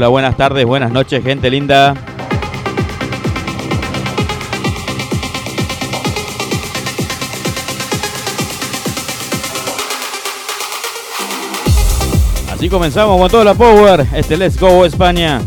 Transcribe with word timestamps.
Hola, 0.00 0.08
buenas 0.08 0.34
tardes, 0.34 0.64
buenas 0.64 0.90
noches, 0.92 1.22
gente 1.22 1.50
linda. 1.50 1.94
Así 12.50 12.70
comenzamos 12.70 13.20
con 13.20 13.30
toda 13.30 13.44
la 13.44 13.52
power, 13.52 14.06
este 14.14 14.38
Let's 14.38 14.58
Go 14.58 14.86
España. 14.86 15.42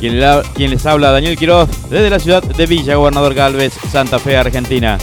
Quien, 0.00 0.70
les 0.70 0.86
habla, 0.86 1.10
Daniel 1.10 1.36
Quiroz, 1.36 1.68
desde 1.90 2.08
la 2.08 2.18
ciudad 2.18 2.42
de 2.42 2.64
Villa 2.64 2.94
Gobernador 2.94 3.34
Galvez, 3.34 3.74
Santa 3.92 4.18
Fe, 4.18 4.38
Argentina. 4.38 4.96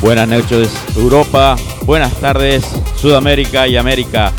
Buenas 0.00 0.28
noches 0.28 0.70
Europa, 0.96 1.56
buenas 1.84 2.14
tardes 2.14 2.64
Sudamérica 2.96 3.68
y 3.68 3.76
América 3.76 4.32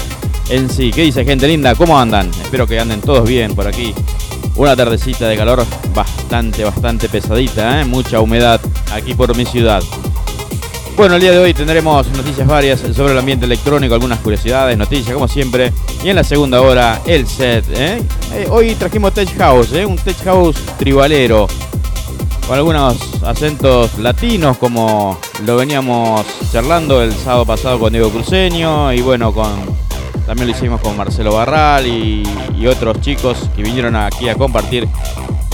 en 0.50 0.68
sí. 0.70 0.92
¿Qué 0.92 1.04
dice 1.04 1.24
gente 1.24 1.48
linda? 1.48 1.76
¿Cómo 1.76 2.00
andan? 2.00 2.32
Espero 2.42 2.66
que 2.66 2.80
anden 2.80 3.00
todos 3.00 3.28
bien 3.28 3.54
por 3.54 3.68
aquí. 3.68 3.94
Una 4.56 4.76
tardecita 4.76 5.28
de 5.28 5.38
calor 5.38 5.64
bastante, 5.94 6.64
bastante 6.64 7.08
pesadita, 7.10 7.80
¿eh? 7.80 7.86
mucha 7.86 8.20
humedad 8.22 8.60
aquí 8.92 9.14
por 9.14 9.38
mi 9.38 9.46
ciudad. 9.46 9.84
Bueno, 10.98 11.16
el 11.16 11.22
día 11.22 11.32
de 11.32 11.38
hoy 11.38 11.54
tendremos 11.54 12.08
noticias 12.10 12.48
varias 12.48 12.80
sobre 12.80 13.14
el 13.14 13.20
ambiente 13.20 13.46
electrónico, 13.46 13.94
algunas 13.94 14.20
curiosidades, 14.20 14.76
noticias 14.78 15.14
como 15.14 15.28
siempre. 15.28 15.72
Y 16.04 16.10
en 16.10 16.16
la 16.16 16.24
segunda 16.24 16.60
hora, 16.62 17.02
el 17.06 17.28
set. 17.28 17.66
¿eh? 17.74 18.02
Eh, 18.34 18.48
hoy 18.50 18.74
trajimos 18.74 19.14
Tech 19.14 19.38
House, 19.38 19.72
un 19.72 19.96
Tech 19.98 20.18
House 20.24 20.58
tribalero 20.80 21.48
con 22.48 22.58
algunos 22.58 22.98
acentos 23.24 23.98
latinos 24.00 24.58
como 24.58 25.18
lo 25.46 25.58
veníamos 25.58 26.26
charlando 26.52 27.02
el 27.02 27.14
sábado 27.14 27.46
pasado 27.46 27.80
con 27.80 27.92
Diego 27.92 28.10
Cruceño 28.10 28.94
y 28.94 29.02
bueno, 29.02 29.34
con 29.34 29.52
también 30.26 30.50
lo 30.50 30.56
hicimos 30.56 30.82
con 30.82 30.96
Marcelo 30.96 31.34
Barral 31.34 31.88
y, 31.88 32.24
y 32.58 32.68
otros 32.68 33.02
chicos 33.02 33.50
que 33.56 33.64
vinieron 33.64 33.96
aquí 33.96 34.30
a 34.30 34.36
compartir 34.36 34.88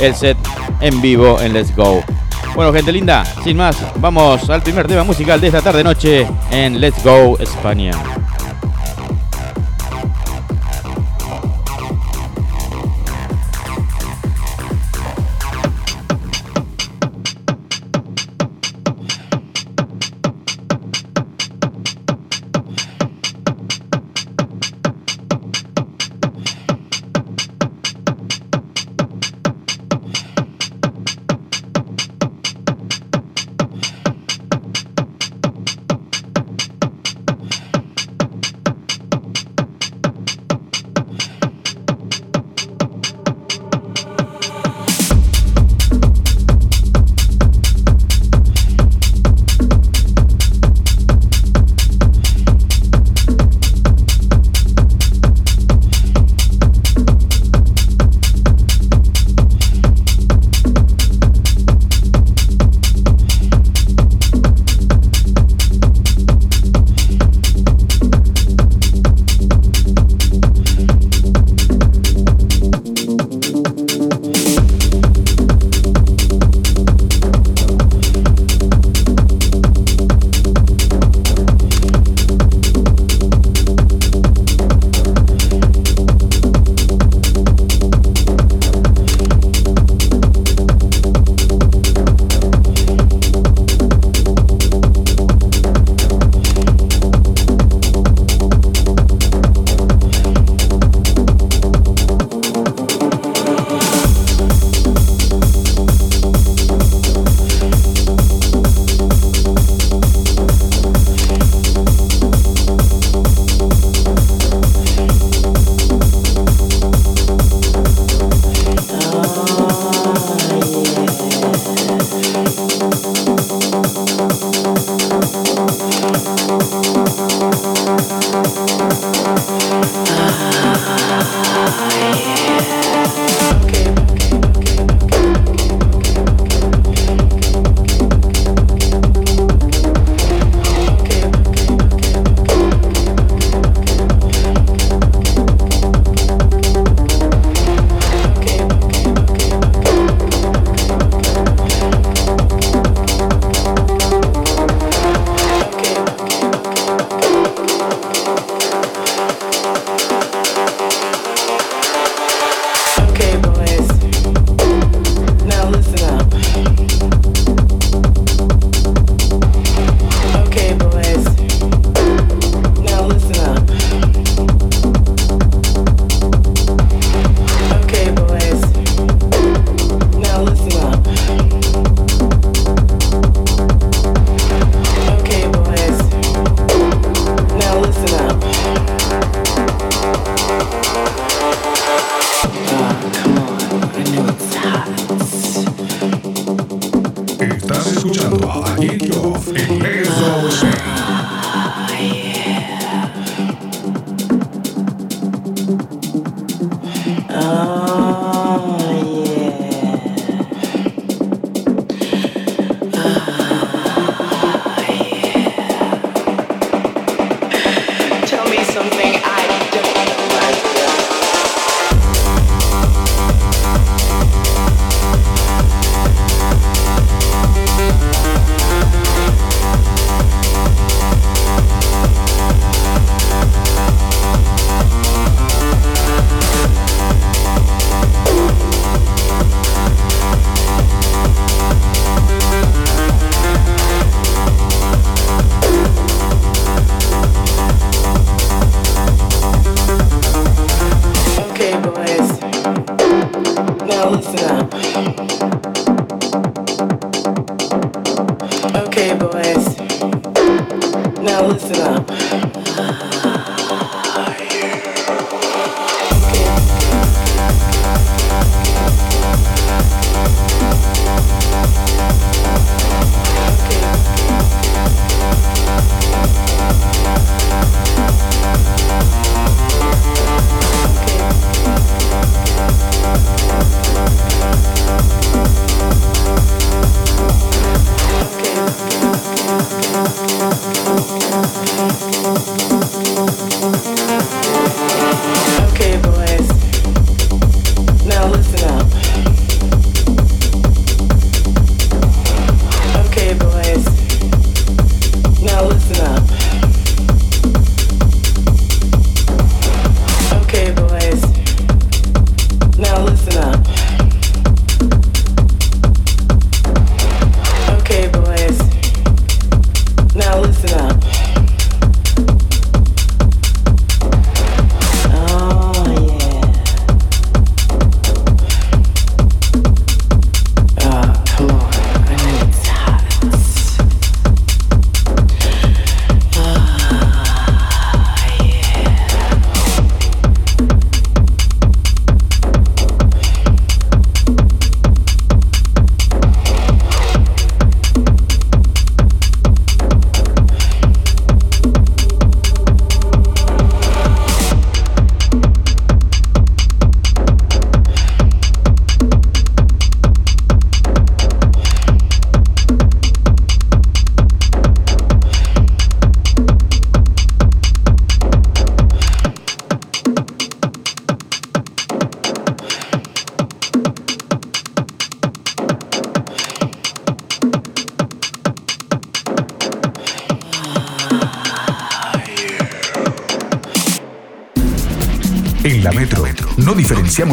el 0.01 0.15
set 0.15 0.37
en 0.81 1.01
vivo 1.01 1.39
en 1.41 1.53
Let's 1.53 1.75
Go. 1.75 2.03
Bueno, 2.55 2.73
gente 2.73 2.91
linda, 2.91 3.23
sin 3.43 3.57
más, 3.57 3.77
vamos 3.97 4.49
al 4.49 4.61
primer 4.61 4.87
tema 4.87 5.03
musical 5.03 5.39
de 5.39 5.47
esta 5.47 5.61
tarde 5.61 5.83
noche 5.83 6.27
en 6.51 6.79
Let's 6.79 7.03
Go 7.03 7.37
España. 7.39 7.91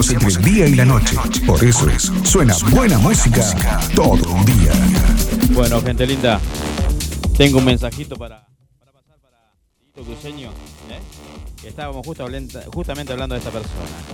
Entre 0.02 0.28
el 0.28 0.42
día 0.42 0.66
y 0.66 0.74
la 0.74 0.84
noche. 0.84 1.16
Por 1.46 1.62
eso 1.64 1.88
es, 1.88 2.10
suena 2.24 2.54
buena 2.70 2.98
música 2.98 3.42
todo 3.94 4.32
un 4.32 4.44
día. 4.44 4.72
Bueno, 5.52 5.80
gente 5.82 6.06
linda, 6.06 6.40
tengo 7.36 7.58
un 7.58 7.64
mensajito 7.64 8.16
para, 8.16 8.46
para 8.78 8.92
pasar 8.92 9.18
para 9.20 9.52
Tito 9.78 10.02
Cruceño, 10.02 10.50
¿eh? 10.90 11.00
que 11.60 11.68
estábamos 11.68 12.04
justamente 12.04 13.12
hablando 13.12 13.34
de 13.34 13.38
esta 13.38 13.50
persona. 13.50 14.13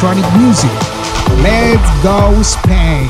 Electronic 0.00 0.24
music. 0.40 0.70
Let's 1.42 2.02
go 2.02 2.40
Spain. 2.40 3.06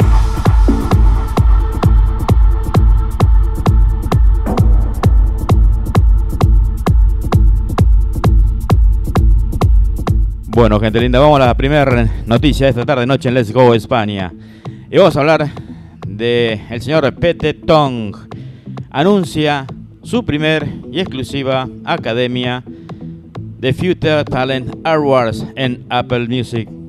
Bueno, 10.49 10.81
gente 10.81 11.01
linda, 11.01 11.21
vamos 11.21 11.41
a 11.41 11.47
la 11.47 11.57
primera 11.57 12.09
noticia 12.27 12.67
de 12.67 12.71
esta 12.71 12.85
tarde 12.85 13.07
noche 13.07 13.29
en 13.29 13.35
Let's 13.35 13.53
Go 13.53 13.73
España. 13.75 14.33
Y 14.91 14.99
vamos 14.99 15.17
a 15.17 15.21
hablar 15.21 15.49
de 16.09 16.61
el 16.71 16.83
señor 16.83 17.15
Pete 17.15 17.55
Tong. 17.55 18.17
Anuncia 18.91 19.65
su 20.03 20.25
primer 20.25 20.67
y 20.91 20.99
exclusiva 20.99 21.69
academia 21.85 22.65
The 23.61 23.73
Future 23.73 24.25
Talent 24.25 24.75
Awards 24.85 25.47
en 25.55 25.85
Apple 25.89 26.27
Music. 26.27 26.80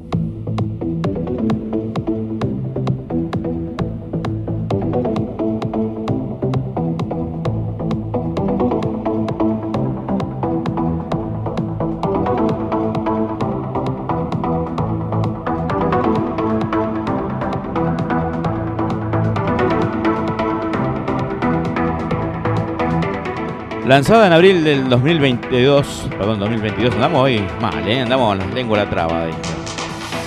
Lanzada 23.91 24.25
en 24.25 24.31
abril 24.31 24.63
del 24.63 24.87
2022, 24.87 26.07
perdón, 26.17 26.39
2022, 26.39 26.95
andamos 26.95 27.23
hoy 27.23 27.45
mal, 27.59 27.85
¿eh? 27.85 27.99
andamos 27.99 28.37
la 28.37 28.45
lengua 28.45 28.77
la 28.77 28.89
traba. 28.89 29.25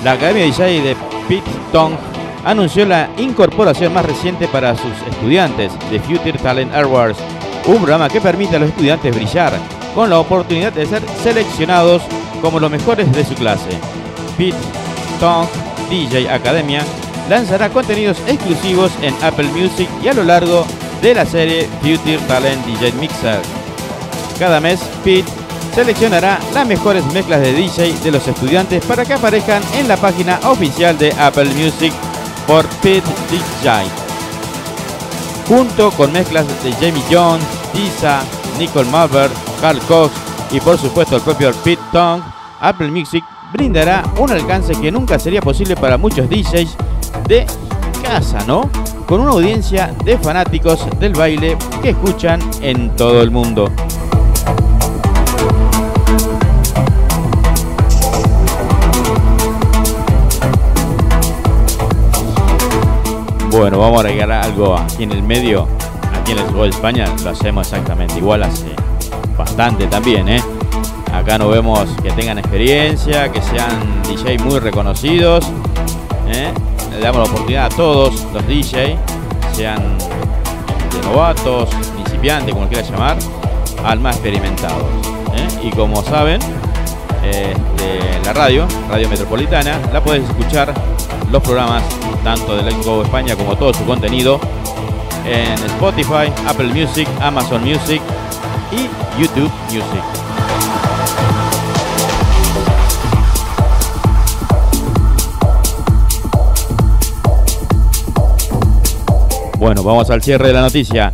La 0.05 0.13
Academia 0.13 0.45
DJ 0.45 0.83
de 0.83 0.95
Pete 1.27 1.51
Tong 1.73 1.95
anunció 2.45 2.85
la 2.85 3.09
incorporación 3.17 3.95
más 3.95 4.05
reciente 4.05 4.49
para 4.49 4.77
sus 4.77 4.93
estudiantes 5.09 5.73
de 5.91 5.99
Future 5.99 6.39
Talent 6.41 6.75
Awards, 6.75 7.17
un 7.67 7.77
programa 7.77 8.11
que 8.11 8.21
permite 8.21 8.57
a 8.57 8.59
los 8.59 8.69
estudiantes 8.69 9.17
brillar 9.17 9.55
con 9.95 10.11
la 10.11 10.19
oportunidad 10.19 10.75
de 10.75 10.85
ser 10.85 11.01
seleccionados 11.23 12.03
como 12.43 12.61
los 12.61 12.71
mejores 12.71 13.11
de 13.15 13.25
su 13.25 13.35
clase. 13.35 13.71
Pete 14.37 14.59
Tong 15.19 15.49
DJ 15.89 16.29
Academia 16.31 16.83
lanzará 17.31 17.71
contenidos 17.71 18.19
exclusivos 18.27 18.93
en 19.01 19.15
Apple 19.23 19.49
Music 19.55 19.89
y 20.03 20.09
a 20.09 20.13
lo 20.13 20.23
largo 20.23 20.67
de 21.01 21.15
la 21.15 21.25
serie 21.25 21.67
Future 21.81 22.19
Talent 22.29 22.63
DJ 22.67 22.93
Mixer. 23.01 23.54
Cada 24.39 24.61
mes, 24.61 24.81
Pete 25.05 25.31
seleccionará 25.75 26.39
las 26.53 26.67
mejores 26.67 27.05
mezclas 27.13 27.41
de 27.41 27.53
DJ 27.53 27.95
de 28.05 28.11
los 28.11 28.27
estudiantes 28.29 28.85
para 28.85 29.05
que 29.05 29.15
aparezcan 29.15 29.63
en 29.75 29.89
la 29.89 29.97
página 29.97 30.39
oficial 30.45 30.97
de 30.97 31.13
Apple 31.19 31.51
Music 31.55 31.93
por 32.47 32.65
Pete 32.81 33.09
DJ. 33.31 33.85
junto 35.49 35.91
con 35.91 36.13
mezclas 36.13 36.47
de 36.63 36.73
Jamie 36.73 37.03
Jones, 37.11 37.45
Tisa, 37.73 38.23
Nicole 38.59 38.89
Malver, 38.91 39.31
Carl 39.61 39.79
Cox 39.81 40.13
y 40.51 40.61
por 40.61 40.79
supuesto 40.79 41.17
el 41.17 41.23
propio 41.23 41.53
Pete 41.65 41.83
Tong, 41.93 42.23
Apple 42.61 42.91
Music 42.91 43.25
brindará 43.53 44.05
un 44.19 44.31
alcance 44.31 44.75
que 44.81 44.91
nunca 44.91 45.19
sería 45.19 45.41
posible 45.41 45.77
para 45.77 45.99
muchos 45.99 46.29
DJs 46.29 46.77
de 47.29 47.47
casa, 48.03 48.39
¿no? 48.47 48.71
Con 49.07 49.21
una 49.21 49.31
audiencia 49.33 49.95
de 50.05 50.17
fanáticos 50.19 50.87
del 50.99 51.13
baile 51.13 51.59
que 51.83 51.91
escuchan 51.91 52.41
en 52.63 52.95
todo 52.97 53.23
el 53.23 53.31
mundo. 53.31 53.71
Bueno, 63.57 63.79
vamos 63.79 64.01
a 64.01 64.09
regalar 64.09 64.47
algo 64.47 64.77
aquí 64.77 65.05
en 65.05 65.13
el 65.13 65.23
medio. 65.23 65.69
Aquí 66.13 66.33
en 66.33 66.39
el 66.39 66.47
Gol 66.47 66.71
de 66.71 66.75
España 66.75 67.07
lo 67.23 67.31
hacemos 67.31 67.69
exactamente 67.69 68.19
igual 68.19 68.43
hace 68.43 68.75
bastante 69.39 69.87
también, 69.87 70.29
¿eh? 70.29 70.43
Acá 71.13 71.39
no 71.39 71.49
vemos 71.49 71.89
que 72.03 72.11
tengan 72.11 72.39
experiencia, 72.39 73.31
que 73.31 73.41
sean 73.41 74.03
DJ 74.09 74.39
muy 74.39 74.59
reconocidos. 74.59 75.45
¿eh? 76.27 76.53
Le 76.91 76.99
damos 76.99 77.19
la 77.19 77.33
oportunidad 77.33 77.67
a 77.67 77.69
todos 77.69 78.27
los 78.33 78.45
DJ, 78.45 78.99
sean 79.53 79.99
de 79.99 81.09
novatos, 81.09 81.73
principiantes, 81.95 82.53
como 82.53 82.67
quieras 82.67 82.91
llamar, 82.91 83.17
al 83.85 84.01
más 84.01 84.17
experimentados. 84.17 84.83
¿eh? 85.37 85.69
Y 85.69 85.71
como 85.71 86.03
saben, 86.03 86.41
este, 87.23 88.21
la 88.25 88.33
radio, 88.33 88.67
Radio 88.91 89.09
Metropolitana, 89.09 89.79
la 89.93 90.03
puedes 90.03 90.29
escuchar 90.29 90.75
los 91.31 91.41
programas 91.41 91.85
tanto 92.25 92.57
de 92.57 92.63
Let's 92.63 92.85
Go 92.85 93.03
España 93.03 93.37
como 93.37 93.55
todo 93.57 93.75
su 93.75 93.85
contenido 93.85 94.41
en 95.27 95.53
Spotify, 95.65 96.33
Apple 96.47 96.73
Music, 96.73 97.07
Amazon 97.21 97.63
Music 97.63 98.01
y 98.73 99.21
YouTube 99.21 99.51
Music. 99.67 100.03
Bueno, 109.59 109.83
vamos 109.83 110.09
al 110.11 110.23
cierre 110.23 110.49
de 110.49 110.55
la 110.55 110.63
noticia. 110.63 111.13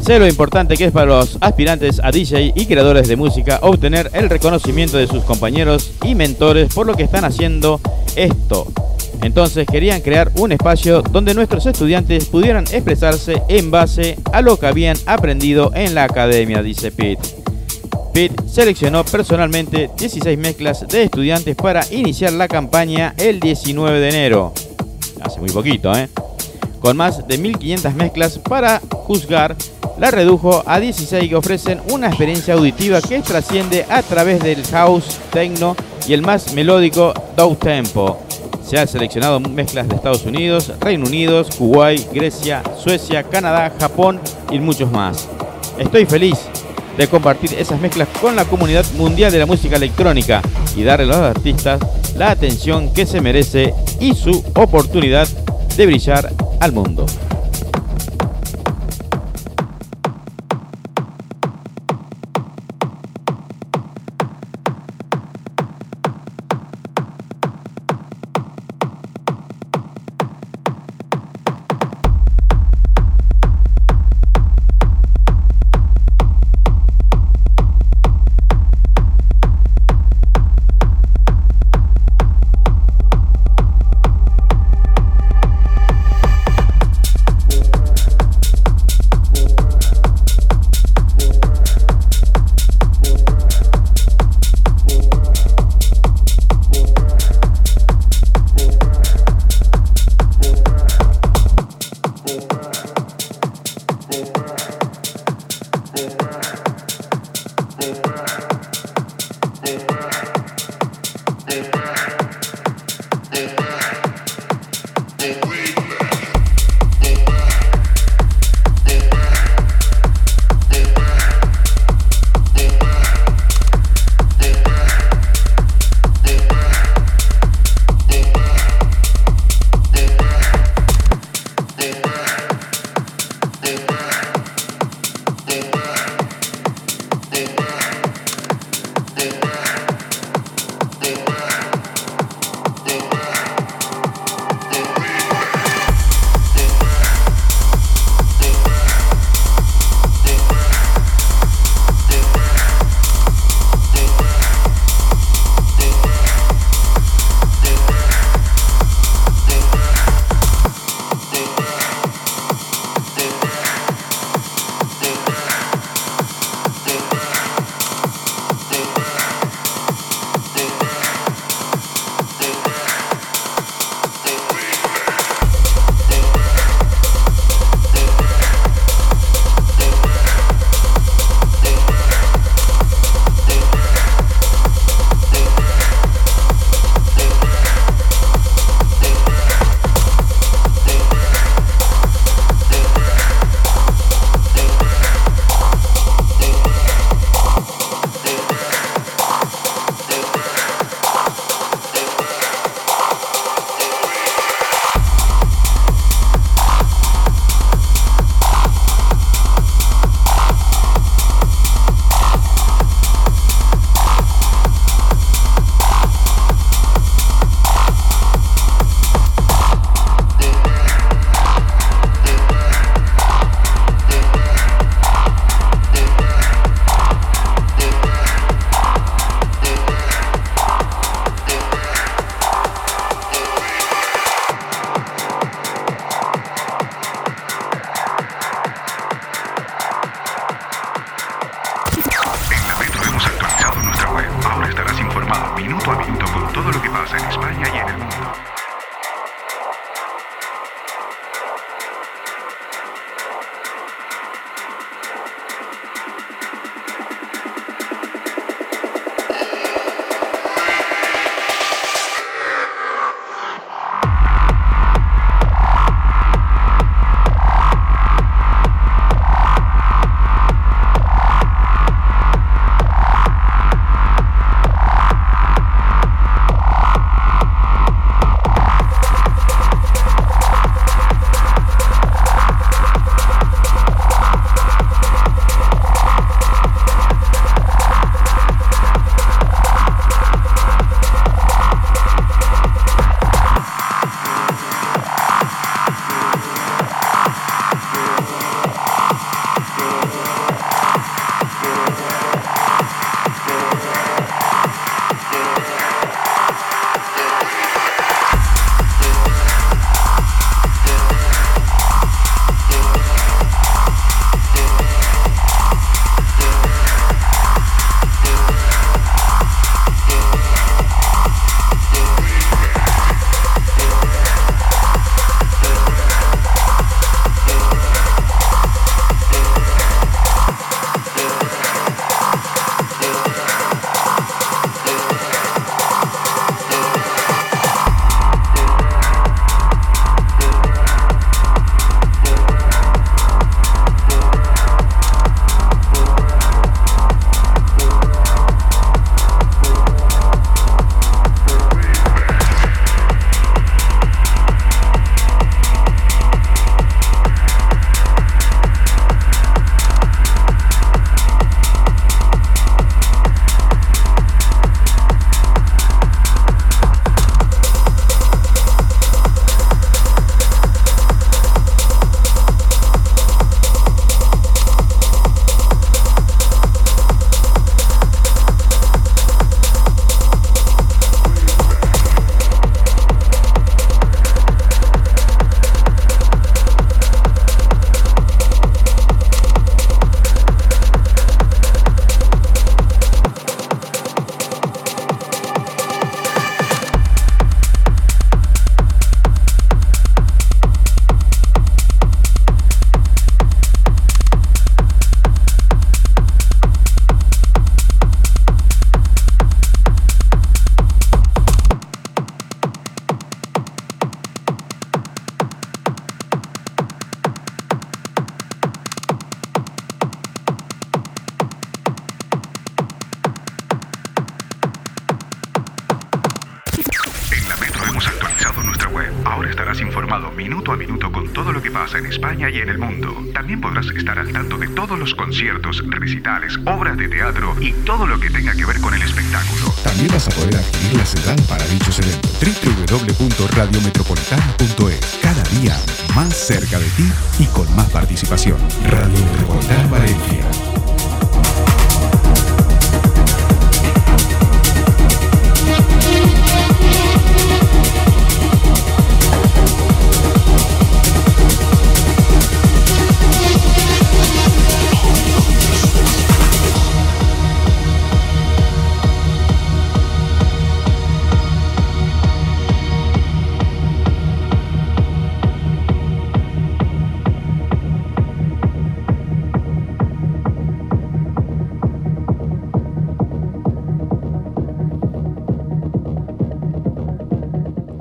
Sé 0.00 0.18
lo 0.18 0.26
importante 0.26 0.76
que 0.76 0.86
es 0.86 0.92
para 0.92 1.06
los 1.06 1.38
aspirantes 1.40 2.00
a 2.02 2.10
DJ 2.10 2.52
y 2.56 2.66
creadores 2.66 3.06
de 3.06 3.14
música 3.14 3.60
obtener 3.62 4.10
el 4.14 4.28
reconocimiento 4.28 4.96
de 4.96 5.06
sus 5.06 5.22
compañeros 5.22 5.92
y 6.04 6.16
mentores 6.16 6.74
por 6.74 6.86
lo 6.86 6.94
que 6.94 7.04
están 7.04 7.24
haciendo 7.24 7.80
esto. 8.16 8.66
Entonces 9.22 9.66
querían 9.70 10.00
crear 10.00 10.30
un 10.36 10.52
espacio 10.52 11.02
donde 11.02 11.34
nuestros 11.34 11.64
estudiantes 11.66 12.26
pudieran 12.26 12.64
expresarse 12.64 13.42
en 13.48 13.70
base 13.70 14.18
a 14.32 14.42
lo 14.42 14.58
que 14.58 14.66
habían 14.66 14.96
aprendido 15.06 15.70
en 15.74 15.94
la 15.94 16.04
academia, 16.04 16.62
dice 16.62 16.90
Pete. 16.90 17.22
Pete 18.12 18.34
seleccionó 18.46 19.04
personalmente 19.04 19.90
16 19.96 20.36
mezclas 20.38 20.86
de 20.88 21.04
estudiantes 21.04 21.56
para 21.56 21.84
iniciar 21.90 22.32
la 22.32 22.48
campaña 22.48 23.14
el 23.16 23.40
19 23.40 24.00
de 24.00 24.08
enero. 24.08 24.52
Hace 25.22 25.40
muy 25.40 25.50
poquito, 25.50 25.96
¿eh? 25.96 26.08
con 26.82 26.96
más 26.96 27.26
de 27.26 27.38
1500 27.38 27.94
mezclas 27.94 28.38
para 28.38 28.80
juzgar, 28.90 29.56
la 29.98 30.10
redujo 30.10 30.64
a 30.66 30.80
16 30.80 31.28
que 31.28 31.36
ofrecen 31.36 31.80
una 31.90 32.08
experiencia 32.08 32.54
auditiva 32.54 33.00
que 33.00 33.20
trasciende 33.20 33.86
a 33.88 34.02
través 34.02 34.42
del 34.42 34.64
house, 34.66 35.20
techno 35.30 35.76
y 36.08 36.12
el 36.12 36.22
más 36.22 36.52
melódico 36.54 37.14
down 37.36 37.56
tempo. 37.56 38.18
Se 38.64 38.78
han 38.78 38.88
seleccionado 38.88 39.40
mezclas 39.40 39.88
de 39.88 39.96
Estados 39.96 40.24
Unidos, 40.24 40.72
Reino 40.80 41.06
Unido, 41.06 41.44
Kuwait, 41.58 42.12
Grecia, 42.12 42.62
Suecia, 42.82 43.22
Canadá, 43.22 43.72
Japón 43.78 44.20
y 44.50 44.58
muchos 44.58 44.90
más. 44.90 45.28
Estoy 45.78 46.06
feliz 46.06 46.38
de 46.96 47.08
compartir 47.08 47.54
esas 47.54 47.80
mezclas 47.80 48.08
con 48.20 48.36
la 48.36 48.44
comunidad 48.44 48.84
mundial 48.96 49.32
de 49.32 49.38
la 49.38 49.46
música 49.46 49.76
electrónica 49.76 50.42
y 50.76 50.82
darle 50.82 51.04
a 51.04 51.08
los 51.08 51.16
artistas 51.16 51.80
la 52.16 52.30
atención 52.30 52.92
que 52.92 53.06
se 53.06 53.20
merece 53.20 53.74
y 54.00 54.14
su 54.14 54.44
oportunidad 54.54 55.28
de 55.76 55.86
brillar 55.86 56.32
al 56.60 56.72
mundo. 56.72 57.06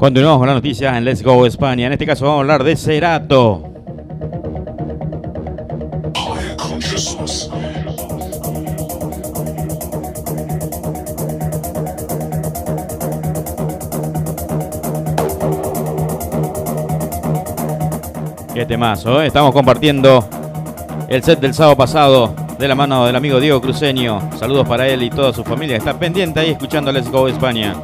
Continuamos 0.02 0.40
con 0.40 0.48
las 0.48 0.56
noticias 0.56 0.98
en 0.98 1.06
Let's 1.06 1.22
Go 1.22 1.46
España. 1.46 1.86
En 1.86 1.94
este 1.94 2.08
caso 2.08 2.26
vamos 2.26 2.40
a 2.40 2.42
hablar 2.42 2.64
de 2.64 2.76
Cerato. 2.76 3.62
Qué 18.56 18.66
temazo, 18.66 19.22
¿eh? 19.22 19.28
Estamos 19.28 19.54
compartiendo 19.54 20.28
el 21.10 21.22
set 21.22 21.40
del 21.40 21.54
sábado 21.54 21.78
pasado 21.78 22.34
de 22.58 22.68
la 22.68 22.74
mano 22.74 23.06
del 23.06 23.16
amigo 23.16 23.40
Diego 23.40 23.62
Cruceño. 23.62 24.20
Saludos 24.40 24.68
para 24.68 24.88
él 24.88 25.04
y 25.04 25.12
toda 25.12 25.32
su 25.32 25.44
familia. 25.44 25.78
Está 25.78 25.94
pendiente 25.94 26.40
ahí 26.40 26.50
escuchando 26.50 26.92
Let's 26.92 27.12
Go 27.12 27.28
España. 27.28 27.76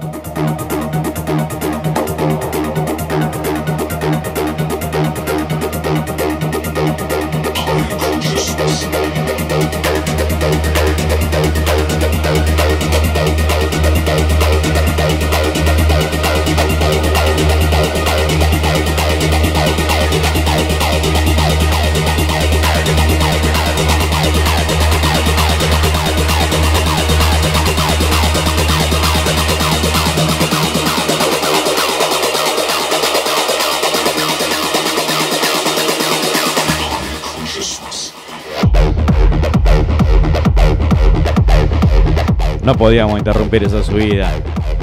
No 42.68 42.76
podíamos 42.76 43.18
interrumpir 43.18 43.64
esa 43.64 43.82
subida. 43.82 44.30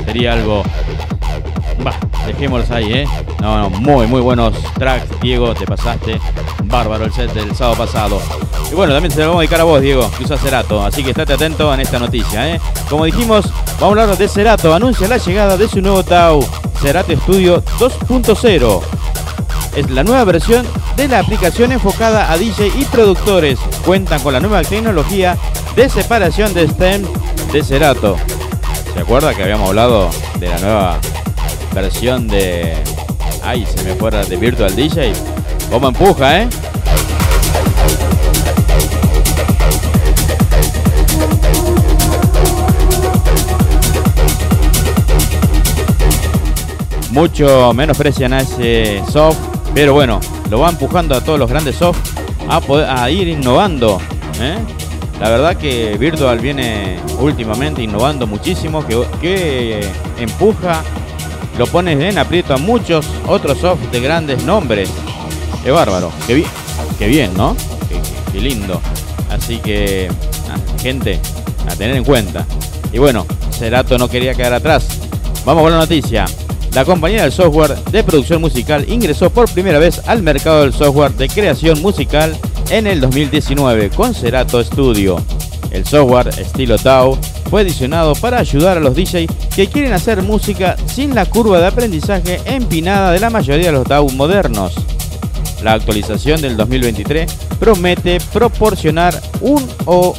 Sería 0.07 0.33
algo. 0.33 0.63
Va, 1.87 1.93
dejémoslos 2.27 2.71
ahí, 2.71 2.91
¿eh? 2.91 3.09
No, 3.43 3.59
no, 3.59 3.69
muy, 3.69 4.07
muy 4.07 4.23
buenos 4.23 4.55
tracks, 4.79 5.21
Diego, 5.21 5.55
te 5.55 5.67
pasaste. 5.67 6.19
Bárbaro 6.65 7.05
el 7.05 7.13
set 7.13 7.35
del 7.35 7.55
sábado 7.55 7.85
pasado. 7.85 8.23
Y 8.73 8.75
bueno, 8.75 8.95
también 8.95 9.13
se 9.13 9.21
lo 9.21 9.27
vamos 9.27 9.41
a 9.41 9.43
dedicar 9.43 9.61
a 9.61 9.65
vos, 9.65 9.83
Diego, 9.83 10.11
que 10.17 10.25
usa 10.25 10.39
Cerato. 10.39 10.83
Así 10.83 11.05
que 11.05 11.11
estate 11.11 11.35
atento 11.35 11.75
en 11.75 11.81
esta 11.81 11.99
noticia, 11.99 12.55
¿eh? 12.55 12.61
Como 12.89 13.05
dijimos, 13.05 13.53
vamos 13.79 13.99
a 13.99 14.03
hablar 14.03 14.17
de 14.17 14.29
Cerato. 14.29 14.73
Anuncia 14.73 15.07
la 15.07 15.19
llegada 15.19 15.59
de 15.59 15.69
su 15.69 15.83
nuevo 15.83 16.03
Tau, 16.03 16.43
Cerato 16.81 17.15
Studio 17.15 17.63
2.0. 17.79 18.81
Es 19.77 19.91
la 19.91 20.05
nueva 20.05 20.25
versión 20.25 20.67
de 20.97 21.07
la 21.07 21.19
aplicación 21.19 21.71
enfocada 21.71 22.33
a 22.33 22.39
DJ 22.39 22.69
y 22.79 22.87
productores. 22.87 23.59
Cuentan 23.85 24.23
con 24.23 24.33
la 24.33 24.41
nueva 24.41 24.63
tecnología 24.63 25.37
de 25.77 25.91
separación 25.91 26.55
de 26.55 26.67
STEM 26.67 27.05
de 27.55 27.63
Cerato. 27.63 28.17
¿Se 28.93 28.99
acuerda 28.99 29.33
que 29.33 29.45
habíamos 29.45 29.69
hablado 29.69 30.11
de 30.41 30.49
la 30.49 30.59
nueva 30.59 30.99
versión 31.73 32.27
de. 32.27 32.75
Ay, 33.45 33.65
se 33.65 33.85
me 33.85 33.95
fuera 33.95 34.25
de 34.25 34.37
Virtual 34.37 34.75
DJ. 34.75 35.13
¿Cómo 35.71 35.87
empuja, 35.87 36.41
eh? 36.41 36.49
Mucho 47.11 47.73
menos 47.73 47.97
precian 47.97 48.33
a 48.33 48.41
ese 48.41 49.01
soft, 49.13 49.39
pero 49.73 49.93
bueno, 49.93 50.19
lo 50.51 50.59
va 50.59 50.71
empujando 50.71 51.15
a 51.15 51.21
todos 51.21 51.39
los 51.39 51.49
grandes 51.49 51.77
soft 51.77 52.01
a, 52.49 52.61
poder, 52.61 52.91
a 52.91 53.09
ir 53.11 53.29
innovando. 53.29 54.01
¿eh? 54.41 54.57
La 55.25 55.31
verdad 55.31 55.57
que 55.57 55.97
Virtual 55.97 56.39
viene 56.39 56.99
últimamente 57.19 57.83
innovando 57.83 58.27
muchísimo, 58.27 58.85
que, 58.87 59.81
empuja, 60.19 60.83
lo 61.57 61.67
pone 61.67 61.93
en 61.93 62.19
aprieto 62.19 62.53
a 62.53 62.59
muchos 62.59 63.07
otros 63.27 63.57
soft 63.57 63.81
de 63.91 64.01
grandes 64.01 64.45
nombres. 64.45 64.91
Es 65.65 65.73
bárbaro, 65.73 66.13
qué 66.27 66.35
bien, 66.35 66.51
qué 66.99 67.07
bien 67.09 67.33
¿no? 67.39 67.57
Qué, 68.33 68.39
lindo. 68.39 68.83
Así 69.31 69.57
que, 69.61 70.11
gente, 70.83 71.19
a 71.71 71.75
tener 71.75 71.97
en 71.97 72.05
cuenta. 72.05 72.45
Y 72.93 72.99
bueno, 72.99 73.25
Cerato 73.51 73.97
no 73.97 74.11
quería 74.11 74.35
quedar 74.35 74.53
atrás. 74.53 74.87
Vamos 75.47 75.63
con 75.63 75.73
la 75.73 75.79
noticia. 75.79 76.27
La 76.75 76.85
compañía 76.85 77.23
del 77.23 77.33
software 77.33 77.75
de 77.77 78.05
producción 78.05 78.43
musical 78.43 78.85
ingresó 78.91 79.31
por 79.31 79.51
primera 79.51 79.79
vez 79.79 80.03
al 80.07 80.23
mercado 80.23 80.61
del 80.61 80.75
software 80.75 81.13
de 81.13 81.31
creación 81.31 81.81
musical 81.81 82.37
en 82.71 82.87
el 82.87 83.01
2019 83.01 83.91
con 83.91 84.15
Cerato 84.15 84.63
Studio. 84.63 85.21
El 85.71 85.85
software 85.87 86.29
estilo 86.39 86.79
Tau 86.79 87.19
fue 87.51 87.65
diseñado 87.65 88.15
para 88.15 88.39
ayudar 88.39 88.79
a 88.79 88.81
los 88.81 88.95
DJs 88.95 89.27
que 89.55 89.69
quieren 89.69 89.93
hacer 89.93 90.23
música 90.23 90.77
sin 90.87 91.15
la 91.15 91.27
curva 91.27 91.61
de 91.61 91.67
aprendizaje 91.67 92.41
empinada 92.45 93.13
de 93.13 93.21
la 93.21 93.31
mayoría 93.31 93.67
de 93.67 93.73
los 93.73 93.85
DAW 93.87 94.11
modernos. 94.11 94.75
La 95.63 95.73
actualización 95.73 96.41
del 96.41 96.57
2023 96.57 97.33
promete 97.59 98.19
proporcionar 98.33 99.21
un, 99.41 99.67
o, 99.87 100.15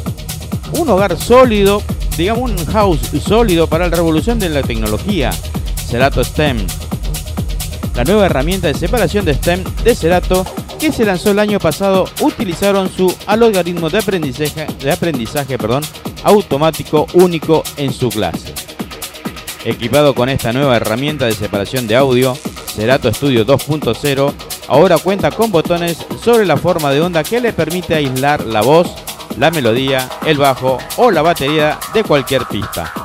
un 0.78 0.90
hogar 0.90 1.18
sólido, 1.18 1.82
digamos 2.18 2.52
un 2.52 2.66
house 2.68 3.00
sólido 3.22 3.68
para 3.68 3.88
la 3.88 3.96
revolución 3.96 4.40
de 4.40 4.50
la 4.50 4.64
tecnología, 4.64 5.32
Cerato 5.88 6.24
STEM. 6.24 6.58
La 7.96 8.04
nueva 8.04 8.26
herramienta 8.26 8.68
de 8.68 8.74
separación 8.74 9.24
de 9.24 9.36
STEM 9.36 9.64
de 9.84 9.96
Cerato 9.96 10.46
que 10.80 10.92
se 10.92 11.06
lanzó 11.06 11.32
el 11.32 11.40
año 11.40 11.60
pasado 11.60 12.06
utilizaron 12.22 12.90
su 12.90 13.14
algoritmo 13.28 13.90
de 13.90 14.00
aprendizaje, 14.00 15.58
automático 16.24 17.08
único 17.14 17.64
en 17.78 17.94
su 17.94 18.10
clase. 18.10 18.54
Equipado 19.64 20.14
con 20.14 20.30
esta 20.30 20.54
nueva 20.54 20.78
herramienta 20.78 21.26
de 21.26 21.34
separación 21.34 21.88
de 21.88 21.96
audio, 21.96 22.38
Cerato 22.76 23.12
Studio 23.14 23.46
2.0 23.46 24.34
ahora 24.68 24.98
cuenta 24.98 25.32
con 25.32 25.52
botones 25.52 25.98
sobre 26.22 26.46
la 26.46 26.58
forma 26.58 26.92
de 26.92 27.02
onda 27.02 27.24
que 27.24 27.40
le 27.40 27.54
permite 27.54 27.96
aislar 27.96 28.46
la 28.46 28.62
voz, 28.62 28.94
la 29.38 29.52
melodía, 29.52 30.10
el 30.26 30.38
bajo 30.38 30.78
o 30.98 31.12
la 31.12 31.22
batería 31.22 31.80
de 31.94 32.04
cualquier 32.04 32.46
pista. 32.46 33.05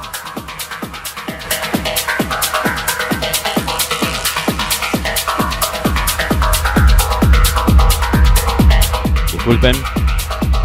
Disculpen. 9.40 9.74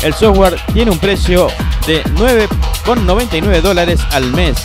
El 0.02 0.14
software 0.14 0.60
tiene 0.74 0.92
un 0.92 1.00
precio 1.00 1.48
de 1.88 2.04
9,99 2.04 3.62
dólares 3.62 4.02
al 4.12 4.32
mes. 4.34 4.58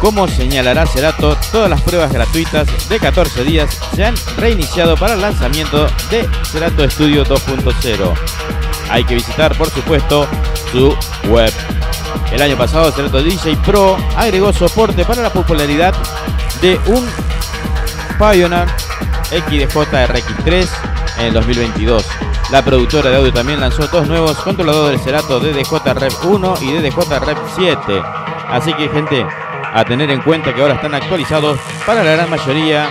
Como 0.00 0.28
señalará 0.28 0.86
Cerato, 0.86 1.36
todas 1.50 1.70
las 1.70 1.80
pruebas 1.80 2.12
gratuitas 2.12 2.68
de 2.88 2.98
14 2.98 3.44
días 3.44 3.80
se 3.94 4.04
han 4.04 4.14
reiniciado 4.36 4.96
para 4.96 5.14
el 5.14 5.22
lanzamiento 5.22 5.86
de 6.10 6.28
Cerato 6.44 6.88
Studio 6.90 7.24
2.0. 7.24 8.12
Hay 8.90 9.04
que 9.04 9.14
visitar, 9.14 9.56
por 9.56 9.70
supuesto, 9.70 10.26
su 10.70 10.94
web. 11.28 11.52
El 12.32 12.42
año 12.42 12.58
pasado, 12.58 12.92
Cerato 12.92 13.22
DJ 13.22 13.56
Pro 13.64 13.96
agregó 14.16 14.52
soporte 14.52 15.04
para 15.04 15.22
la 15.22 15.32
popularidad 15.32 15.94
de 16.60 16.78
un 16.86 17.08
Pioneer 18.18 18.68
XDJ 19.30 19.76
RX3 19.76 20.68
en 21.18 21.26
el 21.26 21.32
2022. 21.32 22.04
La 22.52 22.62
productora 22.62 23.08
de 23.08 23.16
audio 23.16 23.32
también 23.32 23.60
lanzó 23.60 23.86
dos 23.86 24.06
nuevos 24.06 24.36
controladores 24.36 25.02
Cerato 25.02 25.40
DDJ 25.40 25.72
Rep 25.94 26.12
1 26.22 26.54
y 26.60 26.72
DDJ 26.72 27.18
Rep 27.24 27.38
7. 27.56 28.02
Así 28.46 28.74
que 28.74 28.90
gente, 28.90 29.26
a 29.72 29.82
tener 29.86 30.10
en 30.10 30.20
cuenta 30.20 30.52
que 30.52 30.60
ahora 30.60 30.74
están 30.74 30.94
actualizados 30.94 31.58
para 31.86 32.04
la 32.04 32.12
gran 32.12 32.28
mayoría 32.28 32.90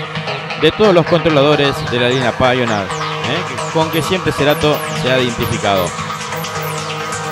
de 0.63 0.71
todos 0.71 0.95
los 0.95 1.06
controladores 1.06 1.76
de 1.91 2.00
la 2.00 2.10
línea 2.10 2.32
Pioneer, 2.32 2.88
¿eh? 2.88 3.71
con 3.71 3.91
que 3.91 4.02
siempre 4.02 4.32
Cerato 4.32 4.76
se 5.04 5.12
ha 5.12 5.19
identificado. 5.19 5.86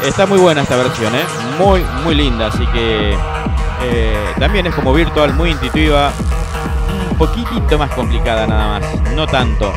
Está 0.06 0.28
muy 0.28 0.38
buena 0.38 0.62
esta 0.62 0.78
versión, 0.78 1.16
¿eh? 1.16 1.26
muy 1.58 1.84
muy 2.04 2.14
linda, 2.14 2.48
así 2.48 2.64
que 2.68 3.18
eh, 3.82 4.34
también 4.38 4.68
es 4.68 4.76
como 4.76 4.94
virtual, 4.94 5.34
muy 5.34 5.50
intuitiva, 5.50 6.12
un 7.10 7.18
poquitito 7.18 7.80
más 7.80 7.90
complicada 7.96 8.46
nada 8.46 8.80
más, 8.80 9.14
no 9.16 9.26
tanto, 9.26 9.74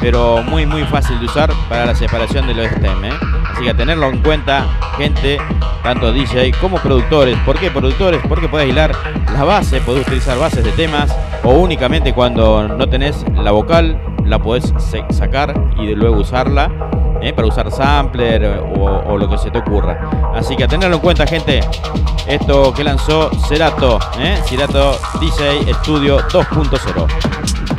pero 0.00 0.42
muy 0.42 0.66
muy 0.66 0.84
fácil 0.84 1.18
de 1.20 1.26
usar 1.26 1.52
para 1.68 1.86
la 1.86 1.94
separación 1.94 2.46
de 2.46 2.54
los 2.54 2.66
STEM. 2.66 3.04
¿eh? 3.04 3.12
Así 3.52 3.64
que 3.64 3.70
a 3.70 3.76
tenerlo 3.76 4.08
en 4.08 4.18
cuenta, 4.22 4.66
gente, 4.96 5.38
tanto 5.82 6.12
DJ 6.12 6.52
como 6.60 6.78
productores. 6.78 7.38
¿Por 7.40 7.58
qué 7.58 7.70
productores? 7.70 8.20
Porque 8.28 8.48
puedes 8.48 8.68
hilar 8.68 8.92
la 9.32 9.44
base, 9.44 9.80
podés 9.80 10.06
utilizar 10.06 10.38
bases 10.38 10.64
de 10.64 10.72
temas 10.72 11.14
o 11.42 11.50
únicamente 11.50 12.12
cuando 12.12 12.66
no 12.68 12.88
tenés 12.88 13.24
la 13.34 13.50
vocal 13.50 14.00
la 14.24 14.38
podés 14.38 14.72
sacar 15.10 15.54
y 15.76 15.94
luego 15.94 16.18
usarla 16.18 16.70
¿eh? 17.20 17.32
para 17.32 17.48
usar 17.48 17.70
sampler 17.70 18.62
o, 18.76 19.16
lo 19.18 19.28
que 19.28 19.38
se 19.38 19.50
te 19.50 19.58
ocurra. 19.58 20.08
Así 20.34 20.56
que 20.56 20.64
a 20.64 20.68
tenerlo 20.68 20.96
en 20.96 21.02
cuenta, 21.02 21.26
gente. 21.26 21.60
Esto 22.26 22.72
que 22.72 22.84
lanzó 22.84 23.30
Cerato, 23.48 23.98
¿eh? 24.18 24.38
Cerato 24.46 24.96
DJ 25.20 25.74
Studio 25.74 26.20
2.0. 26.28 27.69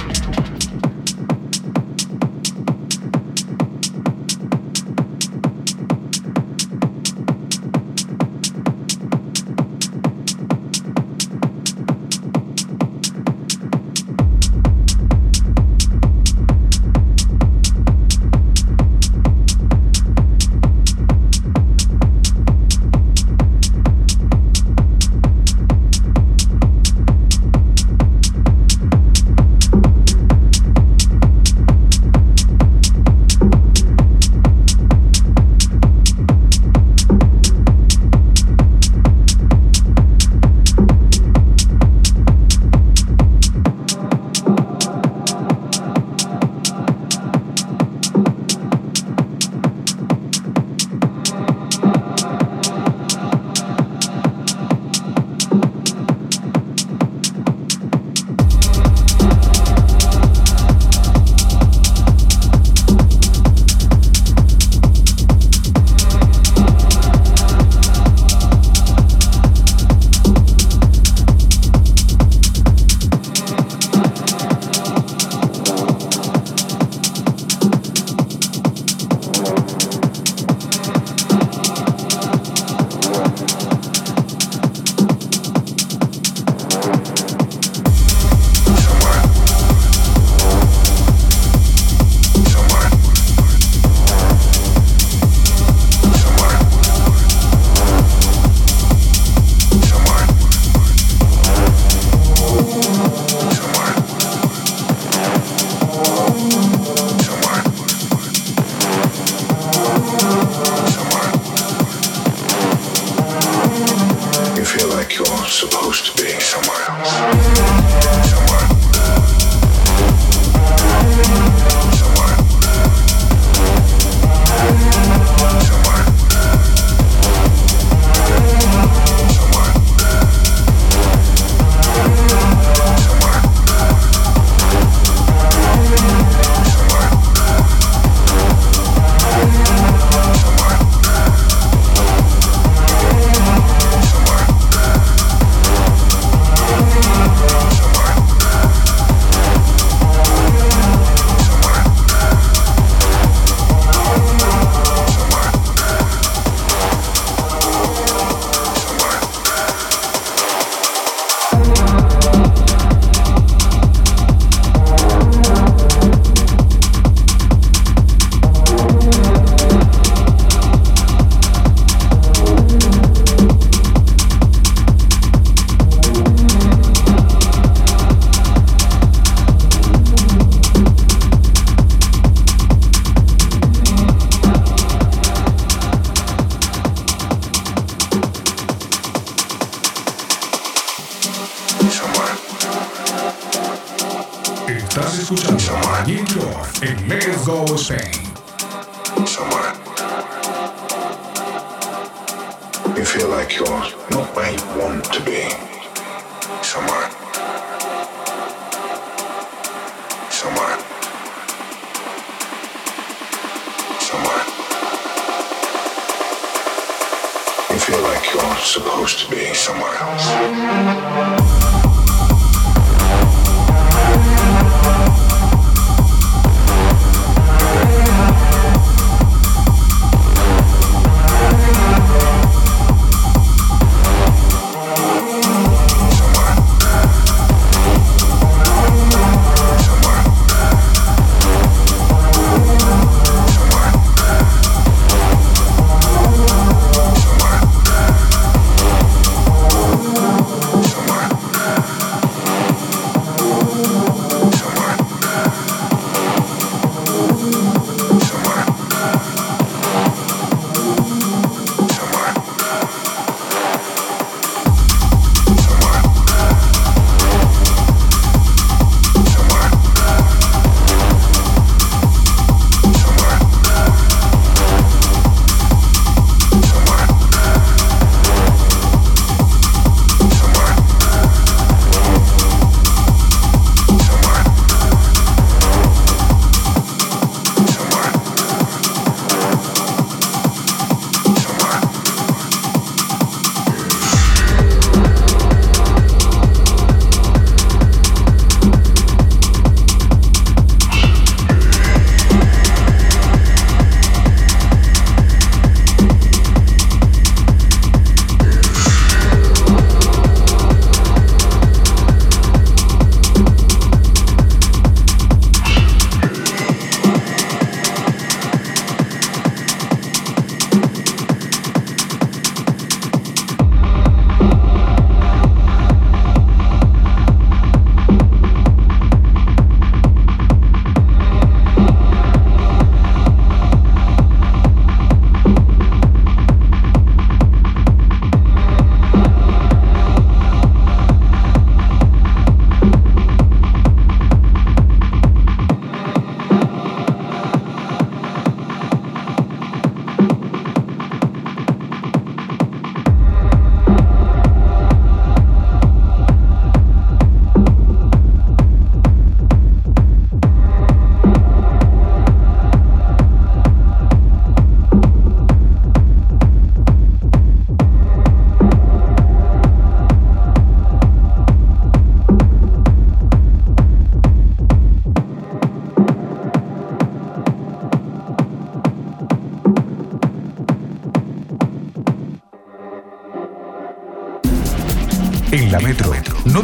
Bye. 117.02 117.51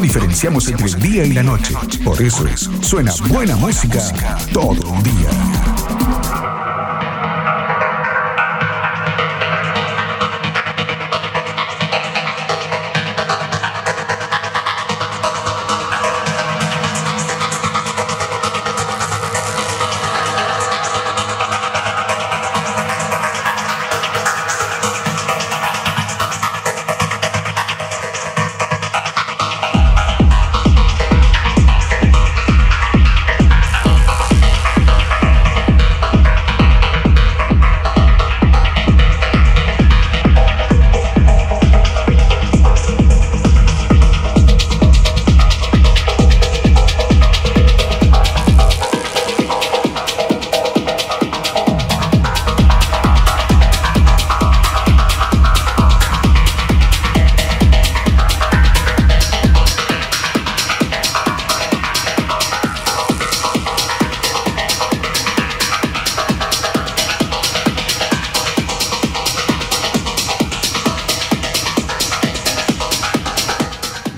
Diferenciamos 0.08 0.66
entre 0.68 0.86
el 0.86 0.94
día 1.00 1.24
y 1.26 1.32
la 1.34 1.42
noche. 1.42 1.74
Por 2.02 2.22
eso 2.22 2.46
es, 2.46 2.70
suena 2.80 3.12
buena 3.28 3.56
música 3.56 4.00
todo 4.54 4.94
el 4.96 5.02
día. 5.02 5.57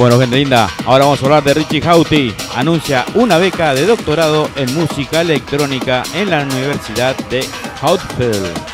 Bueno, 0.01 0.19
gente 0.19 0.37
linda, 0.37 0.67
ahora 0.87 1.05
vamos 1.05 1.21
a 1.21 1.27
hablar 1.27 1.45
de 1.45 1.53
Richie 1.53 1.83
Houghty. 1.83 2.35
Anuncia 2.57 3.05
una 3.17 3.37
beca 3.37 3.75
de 3.75 3.85
doctorado 3.85 4.49
en 4.57 4.73
música 4.73 5.21
electrónica 5.21 6.03
en 6.15 6.31
la 6.31 6.41
Universidad 6.41 7.15
de 7.29 7.47
Houghfield. 7.83 8.70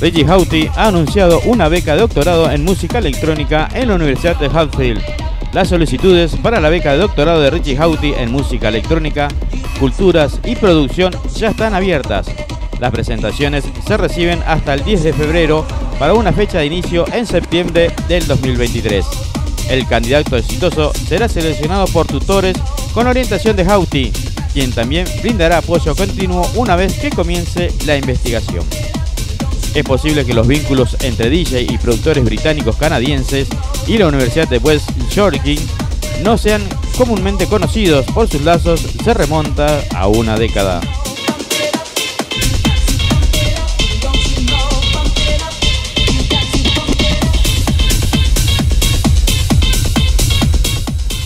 Reggie 0.00 0.24
Houghty 0.24 0.70
ha 0.76 0.88
anunciado 0.88 1.40
una 1.44 1.68
beca 1.68 1.92
de 1.92 2.00
doctorado 2.00 2.50
en 2.50 2.64
música 2.64 2.98
electrónica 2.98 3.68
en 3.74 3.88
la 3.88 3.96
Universidad 3.96 4.34
de 4.36 4.46
Hatfield. 4.46 5.02
Las 5.52 5.68
solicitudes 5.68 6.36
para 6.36 6.58
la 6.58 6.70
beca 6.70 6.92
de 6.92 7.00
doctorado 7.00 7.42
de 7.42 7.50
Richie 7.50 7.76
Houghty 7.76 8.14
en 8.14 8.32
música 8.32 8.68
electrónica, 8.68 9.28
culturas 9.78 10.40
y 10.42 10.56
producción 10.56 11.14
ya 11.36 11.50
están 11.50 11.74
abiertas. 11.74 12.28
Las 12.78 12.92
presentaciones 12.92 13.64
se 13.86 13.96
reciben 13.98 14.42
hasta 14.46 14.72
el 14.72 14.84
10 14.84 15.02
de 15.02 15.12
febrero 15.12 15.66
para 15.98 16.14
una 16.14 16.32
fecha 16.32 16.60
de 16.60 16.66
inicio 16.66 17.04
en 17.12 17.26
septiembre 17.26 17.92
del 18.08 18.26
2023. 18.26 19.04
El 19.68 19.86
candidato 19.86 20.38
exitoso 20.38 20.94
será 20.94 21.28
seleccionado 21.28 21.84
por 21.88 22.06
tutores 22.06 22.56
con 22.94 23.06
orientación 23.06 23.54
de 23.54 23.66
Houghty, 23.66 24.12
quien 24.54 24.72
también 24.72 25.06
brindará 25.20 25.58
apoyo 25.58 25.94
continuo 25.94 26.50
una 26.54 26.74
vez 26.74 26.94
que 26.94 27.10
comience 27.10 27.70
la 27.84 27.98
investigación. 27.98 28.64
Es 29.74 29.84
posible 29.84 30.24
que 30.24 30.34
los 30.34 30.46
vínculos 30.46 30.96
entre 31.00 31.30
DJ 31.30 31.62
y 31.62 31.78
productores 31.78 32.24
británicos 32.24 32.76
canadienses 32.76 33.48
y 33.86 33.98
la 33.98 34.08
Universidad 34.08 34.48
de 34.48 34.58
West 34.58 34.90
Yorkshire 35.14 35.62
no 36.24 36.36
sean 36.36 36.62
comúnmente 36.98 37.46
conocidos 37.46 38.04
por 38.06 38.28
sus 38.28 38.42
lazos 38.42 38.80
se 38.80 39.14
remonta 39.14 39.82
a 39.94 40.08
una 40.08 40.36
década. 40.36 40.80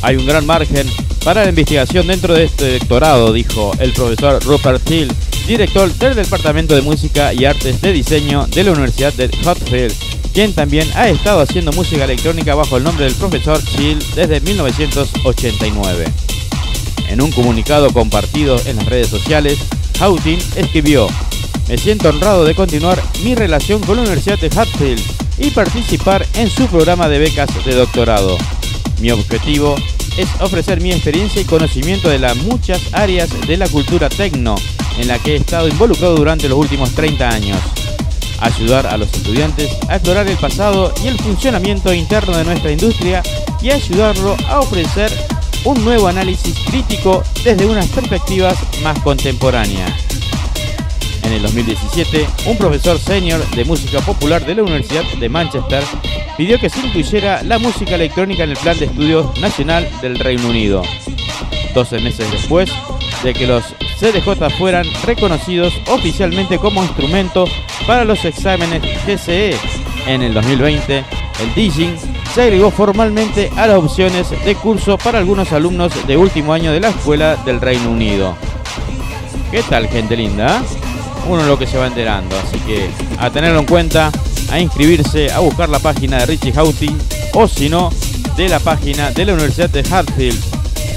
Hay 0.03 0.17
un 0.17 0.27
gran 0.27 0.45
margen 0.45 0.87
para 1.25 1.45
la 1.45 1.49
investigación 1.49 2.07
dentro 2.07 2.35
de 2.35 2.45
este 2.45 2.79
doctorado, 2.79 3.33
dijo 3.33 3.73
el 3.79 3.95
profesor 3.95 4.45
Rupert 4.45 4.91
Hill, 4.91 5.11
director 5.47 5.93
del 5.95 6.15
Departamento 6.15 6.75
de 6.75 6.83
Música 6.83 7.33
y 7.33 7.45
Artes 7.45 7.81
de 7.81 7.93
Diseño 7.93 8.47
de 8.47 8.65
la 8.65 8.73
Universidad 8.73 9.13
de 9.13 9.29
Hotfield, 9.45 9.95
quien 10.33 10.55
también 10.55 10.89
ha 10.95 11.09
estado 11.09 11.41
haciendo 11.41 11.73
música 11.73 12.05
electrónica 12.05 12.55
bajo 12.55 12.77
el 12.77 12.85
nombre 12.85 13.05
del 13.05 13.15
profesor 13.15 13.63
Chill 13.63 13.99
desde 14.15 14.41
1989. 14.41 16.07
En 17.09 17.21
un 17.21 17.31
comunicado 17.31 17.93
compartido 17.93 18.57
en 18.67 18.77
las 18.77 18.87
redes 18.87 19.09
sociales, 19.09 19.59
Houghton 19.99 20.39
escribió, 20.57 21.09
me 21.69 21.79
siento 21.79 22.09
honrado 22.09 22.45
de 22.45 22.55
continuar 22.55 23.03
mi 23.23 23.35
relación 23.35 23.81
con 23.81 23.97
la 23.97 24.03
Universidad 24.03 24.39
de 24.39 24.51
Hatfield 24.55 25.03
y 25.39 25.51
participar 25.51 26.27
en 26.35 26.49
su 26.49 26.67
programa 26.67 27.09
de 27.09 27.19
becas 27.19 27.49
de 27.65 27.75
doctorado. 27.75 28.39
Mi 29.01 29.11
objetivo 29.11 29.77
es 30.17 30.29
ofrecer 30.41 30.81
mi 30.81 30.93
experiencia 30.93 31.41
y 31.41 31.45
conocimiento 31.45 32.09
de 32.09 32.19
las 32.19 32.37
muchas 32.37 32.81
áreas 32.93 33.29
de 33.47 33.57
la 33.57 33.69
cultura 33.69 34.09
tecno 34.09 34.55
en 34.99 35.09
la 35.09 35.19
que 35.19 35.33
he 35.33 35.37
estado 35.37 35.69
involucrado 35.69 36.15
durante 36.17 36.49
los 36.49 36.59
últimos 36.59 36.91
30 36.93 37.29
años. 37.29 37.59
Ayudar 38.41 38.87
a 38.87 38.97
los 38.97 39.13
estudiantes 39.13 39.71
a 39.89 39.97
explorar 39.97 40.29
el 40.29 40.37
pasado 40.37 40.93
y 41.03 41.09
el 41.09 41.19
funcionamiento 41.19 41.93
interno 41.93 42.37
de 42.37 42.45
nuestra 42.45 42.71
industria 42.71 43.23
y 43.63 43.71
ayudarlo 43.71 44.37
a 44.49 44.61
ofrecer 44.61 45.11
un 45.65 45.83
nuevo 45.85 46.09
análisis 46.09 46.55
crítico 46.67 47.23
desde 47.43 47.67
unas 47.67 47.87
perspectivas 47.89 48.57
más 48.83 48.99
contemporáneas. 49.01 49.93
En 51.23 51.33
el 51.33 51.43
2017, 51.43 52.27
un 52.47 52.59
profesor 52.59 52.99
senior 52.99 53.45
de 53.51 53.65
música 53.65 54.01
popular 54.01 54.45
de 54.45 54.57
la 54.57 54.63
Universidad 54.63 55.05
de 55.19 55.29
Manchester 55.29 55.83
pidió 56.37 56.59
que 56.59 56.71
se 56.71 56.81
incluyera 56.81 57.43
la 57.43 57.59
música 57.59 57.95
electrónica 57.95 58.45
en 58.45 58.51
el 58.51 58.57
plan 58.57 58.79
de 58.79 58.87
estudios 58.87 59.39
nacional 59.41 59.89
del 60.03 60.19
Reino 60.19 60.49
Unido. 60.49 60.83
12 61.75 62.01
meses 62.01 62.31
después 62.31 62.71
de 63.23 63.35
que 63.35 63.47
los 63.47 63.65
CDJ 63.99 64.51
fueran 64.59 64.87
reconocidos 65.05 65.75
oficialmente 65.89 66.59
como 66.59 66.83
instrumento 66.83 67.47
para 67.87 68.05
los 68.05 68.25
exámenes 68.25 68.83
GCE. 69.07 69.57
En 70.07 70.23
el 70.23 70.35
2020, 70.35 70.99
el 70.99 71.55
DJing 71.55 71.97
se 72.35 72.43
agregó 72.43 72.71
formalmente 72.71 73.51
a 73.57 73.67
las 73.67 73.79
opciones 73.79 74.29
de 74.45 74.55
curso 74.55 74.99
para 74.99 75.19
algunos 75.19 75.53
alumnos 75.53 75.93
de 76.07 76.17
último 76.17 76.53
año 76.53 76.73
de 76.73 76.81
la 76.81 76.89
Escuela 76.89 77.37
del 77.37 77.61
Reino 77.61 77.91
Unido. 77.91 78.37
¿Qué 79.51 79.63
tal, 79.63 79.89
gente 79.89 80.17
linda? 80.17 80.63
Uno 81.29 81.45
lo 81.45 81.59
que 81.59 81.67
se 81.67 81.79
va 81.79 81.87
enterando, 81.87 82.37
así 82.37 82.59
que 82.61 82.91
a 83.19 83.31
tenerlo 83.31 83.61
en 83.61 83.67
cuenta, 83.67 84.11
a 84.55 84.61
inscribirse, 84.61 85.33
a 85.33 85.41
buscar 85.41 85.69
la 85.69 85.81
página 85.81 86.19
de 86.19 86.27
Richie 86.27 86.53
Houghty 86.53 86.97
o 87.33 87.49
si 87.49 87.69
no, 87.69 87.91
de 88.37 88.49
la 88.49 88.61
página 88.61 89.11
de 89.11 89.25
la 89.25 89.33
Universidad 89.33 89.69
de 89.69 89.81
Hartfield. 89.81 90.41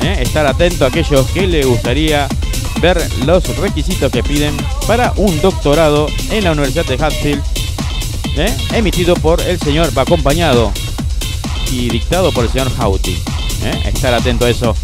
¿eh? 0.03 0.18
Estar 0.22 0.45
atento 0.45 0.86
a 0.86 0.89
aquellos 0.89 1.26
que 1.32 1.47
le 1.47 1.66
gustaría 1.66 2.28
ver 2.82 3.01
los 3.26 3.58
requisitos 3.58 4.12
que 4.12 4.22
piden 4.22 4.55
para 4.86 5.12
un 5.16 5.41
doctorado 5.41 6.05
en 6.30 6.43
la 6.43 6.51
Universidad 6.51 6.86
de 6.86 7.03
Hatfield, 7.03 7.41
¿eh? 8.38 8.55
emitido 8.74 9.16
por 9.16 9.41
el 9.41 9.60
señor, 9.60 9.89
acompañado 9.95 10.72
y 11.72 11.89
dictado 11.89 12.32
por 12.32 12.45
el 12.45 12.51
señor 12.51 12.72
Houghty. 12.78 13.14
¿eh? 13.64 13.82
Estar 13.91 14.14
atento 14.14 14.45
a 14.45 14.51
eso. 14.51 14.76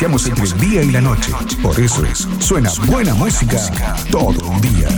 Diferenciamos 0.00 0.26
entre 0.26 0.44
el 0.44 0.70
día 0.70 0.82
y 0.82 0.90
la 0.92 1.00
noche. 1.02 1.32
Por 1.62 1.78
eso 1.78 2.04
es, 2.06 2.26
suena 2.38 2.70
buena 2.86 3.14
música 3.14 3.58
todo 4.10 4.48
un 4.48 4.60
día. 4.60 4.88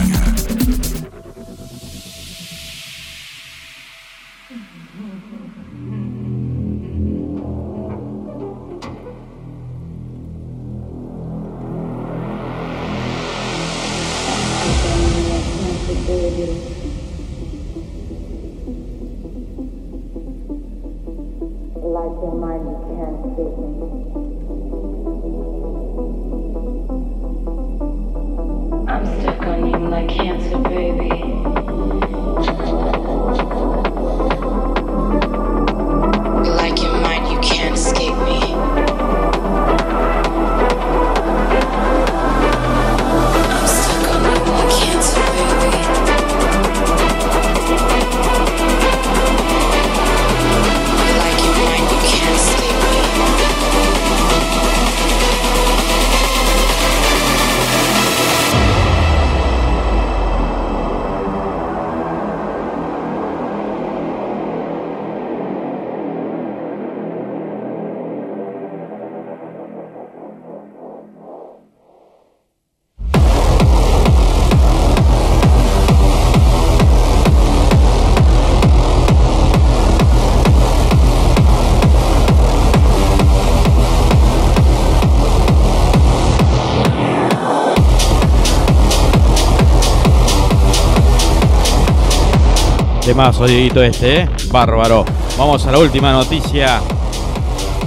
Más 93.23 93.39
Dieguito, 93.39 93.81
este, 93.85 94.23
¿eh? 94.23 94.29
Bárbaro. 94.51 95.05
Vamos 95.39 95.64
a 95.64 95.70
la 95.70 95.79
última 95.79 96.11
noticia 96.11 96.81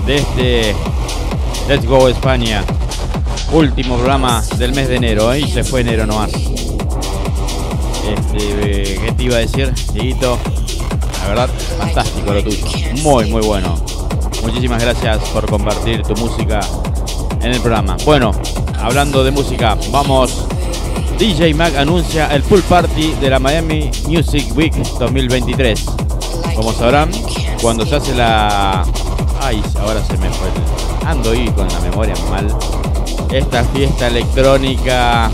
de 0.05 0.15
este 0.15 0.73
Let's 1.67 1.86
Go 1.86 2.07
España. 2.07 2.63
Último 3.51 3.97
programa 3.97 4.41
del 4.57 4.73
mes 4.73 4.88
de 4.88 4.95
enero, 4.95 5.33
¿eh? 5.33 5.41
Y 5.41 5.51
se 5.51 5.65
fue 5.65 5.81
enero 5.81 6.05
nomás. 6.05 6.31
Este, 8.13 8.97
¿Qué 8.97 9.13
te 9.17 9.23
iba 9.23 9.36
a 9.36 9.39
decir, 9.39 9.73
Dieguito? 9.91 10.38
La 11.23 11.27
verdad, 11.27 11.49
fantástico 11.79 12.33
lo 12.33 12.41
tuyo. 12.41 12.65
Muy, 13.03 13.29
muy 13.29 13.41
bueno. 13.41 13.75
Muchísimas 14.41 14.81
gracias 14.81 15.17
por 15.33 15.49
compartir 15.49 16.01
tu 16.03 16.15
música 16.15 16.61
en 17.41 17.51
el 17.51 17.59
programa. 17.59 17.97
Bueno, 18.05 18.31
hablando 18.81 19.21
de 19.21 19.31
música, 19.31 19.77
vamos 19.91 20.47
DJ 21.18 21.53
Mag 21.53 21.78
anuncia 21.78 22.28
el 22.36 22.43
full 22.43 22.59
party 22.61 23.13
de 23.22 23.30
la 23.30 23.39
Miami 23.39 23.89
Music 24.07 24.45
Week 24.55 24.74
2023. 24.99 25.86
Como 26.55 26.74
sabrán, 26.74 27.09
cuando 27.61 27.86
se 27.86 27.95
hace 27.95 28.13
la... 28.13 28.86
Ay, 29.39 29.63
ahora 29.80 30.03
se 30.03 30.18
me 30.18 30.30
fue. 30.30 30.49
Ando 31.05 31.32
ahí 31.32 31.47
con 31.55 31.70
la 31.70 31.80
memoria 31.80 32.16
mal. 32.30 32.53
Esta 33.32 33.63
fiesta 33.63 34.07
electrónica, 34.07 35.32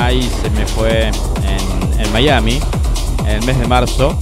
ahí 0.00 0.30
se 0.42 0.50
me 0.50 0.64
fue 0.66 1.08
en, 1.08 2.12
Miami, 2.12 2.60
en 3.20 3.28
el 3.28 3.44
mes 3.44 3.58
de 3.58 3.66
marzo. 3.66 4.16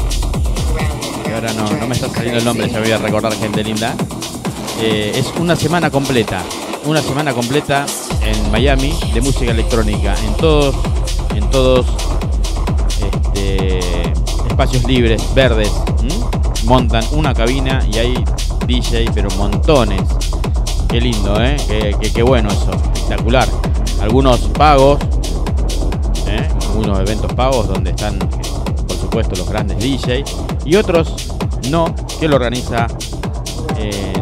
Y 1.28 1.32
ahora 1.32 1.52
no, 1.52 1.70
no 1.70 1.86
me 1.86 1.94
está 1.94 2.08
saliendo 2.08 2.38
el 2.38 2.44
nombre, 2.46 2.70
ya 2.70 2.80
voy 2.80 2.92
a 2.92 2.98
recordar 2.98 3.34
gente 3.34 3.62
linda. 3.62 3.94
Eh, 4.80 5.12
es 5.14 5.32
una 5.38 5.54
semana 5.54 5.90
completa. 5.90 6.42
Una 6.84 7.02
semana 7.02 7.34
completa 7.34 7.84
en 8.28 8.50
Miami 8.50 8.94
de 9.14 9.20
música 9.20 9.50
electrónica. 9.50 10.14
En 10.24 10.34
todos, 10.34 10.74
en 11.34 11.48
todos 11.50 11.86
este, 13.00 13.78
espacios 14.48 14.84
libres, 14.84 15.22
verdes. 15.34 15.72
Montan 16.64 17.04
una 17.12 17.32
cabina 17.32 17.86
y 17.90 17.98
hay 17.98 18.24
DJ, 18.66 19.10
pero 19.14 19.30
montones. 19.32 20.02
Qué 20.88 21.00
lindo, 21.00 21.42
¿eh? 21.42 21.56
Qué, 22.14 22.22
bueno 22.22 22.50
eso. 22.50 22.70
Espectacular. 22.94 23.48
Algunos 24.00 24.40
pagos, 24.40 24.98
¿eh? 26.26 26.48
algunos 26.68 27.00
eventos 27.00 27.32
pagos 27.34 27.68
donde 27.68 27.90
están, 27.90 28.18
por 28.18 28.96
supuesto, 28.96 29.36
los 29.36 29.48
grandes 29.48 29.78
DJ. 29.78 30.24
Y 30.64 30.76
otros 30.76 31.14
no, 31.70 31.94
que 32.20 32.28
lo 32.28 32.36
organiza 32.36 32.86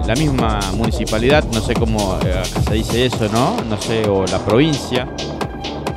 la 0.07 0.15
misma 0.15 0.61
municipalidad, 0.77 1.45
no 1.53 1.61
sé 1.61 1.75
cómo 1.75 2.17
eh, 2.25 2.43
se 2.69 2.75
dice 2.75 3.07
eso, 3.07 3.29
¿no? 3.33 3.57
No 3.69 3.81
sé, 3.81 4.09
o 4.09 4.25
la 4.27 4.39
provincia, 4.39 5.09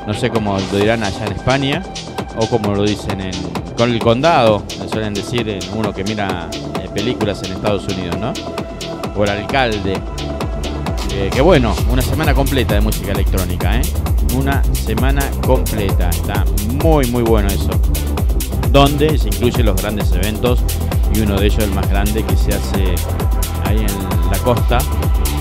no 0.08 0.14
sé 0.16 0.32
cómo 0.32 0.58
lo 0.58 0.78
dirán 0.78 1.04
allá 1.04 1.28
en 1.28 1.34
España, 1.34 1.84
o 2.38 2.48
como 2.48 2.74
lo 2.74 2.84
dicen 2.84 3.22
en, 3.22 3.32
con 3.78 3.92
el 3.92 4.00
condado, 4.00 4.64
suelen 4.92 5.14
decir 5.14 5.48
en 5.48 5.60
uno 5.76 5.94
que 5.94 6.04
mira 6.04 6.50
eh, 6.82 6.90
películas 6.94 7.44
en 7.44 7.54
Estados 7.54 7.88
Unidos, 7.88 8.18
¿no? 8.18 8.34
O 9.16 9.24
el 9.24 9.30
alcalde. 9.30 10.00
que 11.32 11.42
bueno, 11.42 11.76
una 11.92 12.02
semana 12.02 12.34
completa 12.34 12.74
de 12.74 12.82
música 12.82 13.12
electrónica, 13.12 13.78
¿eh? 13.78 13.82
Una 14.36 14.64
semana 14.74 15.22
completa, 15.46 16.10
está 16.10 16.46
muy 16.84 17.06
muy 17.12 17.22
bueno 17.22 17.48
eso. 17.50 17.70
Donde 18.72 19.18
se 19.18 19.28
incluyen 19.28 19.66
los 19.66 19.80
grandes 19.80 20.12
eventos 20.14 20.60
y 21.14 21.22
uno 21.22 21.40
de 21.40 21.48
ellos 21.48 21.64
el 21.64 21.72
más 21.72 21.90
grande 21.90 22.24
que 22.24 22.36
se 22.36 22.54
hace 22.54 22.96
ahí 23.70 23.80
en 23.80 24.32
la 24.32 24.38
costa. 24.40 24.80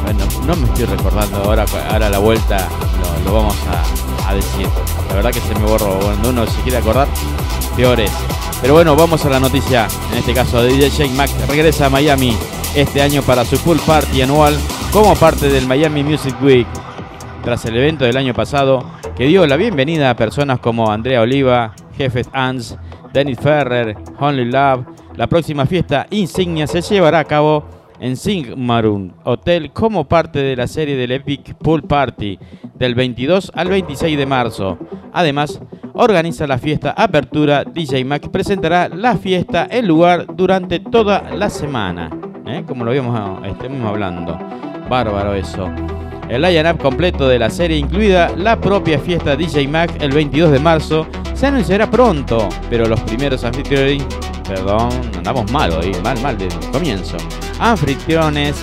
Bueno, 0.05 0.25
no 0.47 0.57
me 0.57 0.67
estoy 0.67 0.85
recordando 0.85 1.39
ahora, 1.39 1.65
ahora 1.91 2.09
la 2.09 2.19
vuelta 2.19 2.69
lo, 3.25 3.33
vamos 3.33 3.57
a, 4.27 4.35
decir. 4.35 4.69
La 5.09 5.15
verdad 5.17 5.31
que 5.33 5.41
se 5.41 5.55
me 5.55 5.67
borró. 5.67 5.99
Cuando 6.01 6.31
uno 6.31 6.47
se 6.47 6.61
quiere 6.63 6.79
acordar, 6.79 7.09
peor 7.77 7.99
es. 8.01 8.13
Pero 8.61 8.75
bueno, 8.75 8.95
vamos 8.95 9.25
a 9.25 9.31
la 9.31 9.41
noticia, 9.41 9.87
en 10.13 10.19
este 10.19 10.35
caso 10.35 10.63
DJ 10.63 10.91
Shake 10.91 11.15
Mac, 11.15 11.31
regresa 11.49 11.87
a 11.87 11.91
Miami 11.91 12.37
este 12.75 13.01
año 13.01 13.23
para 13.23 13.45
su 13.45 13.57
full 13.57 13.79
party 13.79 14.23
anual 14.23 14.55
como 14.93 15.15
parte 15.15 15.49
del 15.49 15.67
Miami 15.67 16.03
Music 16.03 16.35
Week. 16.43 16.67
Tras 17.43 17.65
el 17.65 17.77
evento 17.77 18.05
del 18.05 18.17
año 18.17 18.35
pasado, 18.35 18.85
que 19.17 19.27
dio 19.27 19.47
la 19.47 19.57
bienvenida 19.57 20.11
a 20.11 20.17
personas 20.17 20.59
como 20.59 20.91
Andrea 20.91 21.23
Oliva, 21.23 21.73
Jefes 21.97 22.29
Ans, 22.33 22.77
Dennis 23.13 23.39
Ferrer, 23.41 23.97
Only 24.19 24.45
Love, 24.47 24.85
la 25.15 25.29
próxima 25.29 25.65
fiesta 25.65 26.07
insignia 26.11 26.67
se 26.67 26.83
llevará 26.83 27.21
a 27.21 27.25
cabo 27.25 27.78
en 28.01 28.17
Sigmarum 28.17 29.13
Hotel 29.25 29.73
como 29.73 30.05
parte 30.05 30.41
de 30.41 30.57
la 30.57 30.67
serie 30.67 30.97
del 30.97 31.13
Epic 31.13 31.55
Pool 31.55 31.83
Party 31.83 32.39
del 32.75 32.95
22 32.95 33.53
al 33.55 33.69
26 33.69 34.17
de 34.17 34.27
marzo. 34.27 34.79
Además, 35.13 35.61
organiza 35.95 36.47
la 36.47 36.59
fiesta 36.59 36.95
Apertura. 36.97 37.65
DJ 37.65 38.05
Mac 38.05 38.29
presentará 38.29 38.89
la 38.89 39.17
fiesta 39.17 39.67
en 39.71 39.87
lugar 39.87 40.27
durante 40.35 40.81
toda 40.81 41.31
la 41.35 41.51
semana. 41.51 42.11
¿eh? 42.47 42.65
Como 42.67 42.85
lo 42.85 42.91
habíamos 42.91 43.47
estemos 43.47 43.87
hablando. 43.87 44.39
Bárbaro 44.89 45.35
eso. 45.35 45.69
El 46.29 46.43
line-up 46.43 46.79
completo 46.79 47.27
de 47.27 47.39
la 47.39 47.49
serie, 47.49 47.79
incluida 47.79 48.31
la 48.37 48.61
propia 48.61 48.99
fiesta 48.99 49.35
DJ 49.35 49.67
Mac 49.67 49.91
el 50.01 50.13
22 50.13 50.53
de 50.53 50.59
marzo, 50.59 51.07
se 51.33 51.47
anunciará 51.47 51.91
pronto, 51.91 52.49
pero 52.69 52.85
los 52.87 53.01
primeros 53.01 53.45
anfitriones 53.45 54.05
Perdón, 54.49 54.91
andamos 55.15 55.51
mal 55.53 55.71
hoy, 55.73 55.93
mal, 56.03 56.21
mal 56.23 56.39
de 56.39 56.49
comienzo. 56.73 57.19
Anfitriones, 57.61 58.57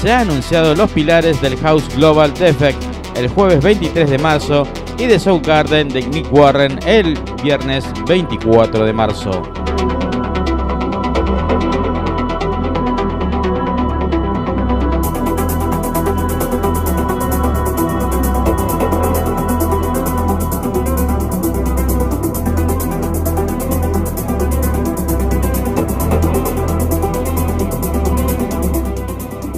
se 0.00 0.12
han 0.12 0.30
anunciado 0.30 0.74
los 0.74 0.90
pilares 0.90 1.42
del 1.42 1.58
House 1.58 1.84
Global 1.96 2.32
Defect 2.32 2.82
el 3.16 3.28
jueves 3.28 3.62
23 3.62 4.10
de 4.10 4.18
marzo 4.18 4.66
y 4.98 5.06
de 5.06 5.18
Soul 5.18 5.42
Garden 5.42 5.88
de 5.88 6.02
Nick 6.02 6.32
Warren 6.32 6.78
el 6.86 7.18
viernes 7.42 7.84
24 8.06 8.84
de 8.84 8.92
marzo. 8.92 9.42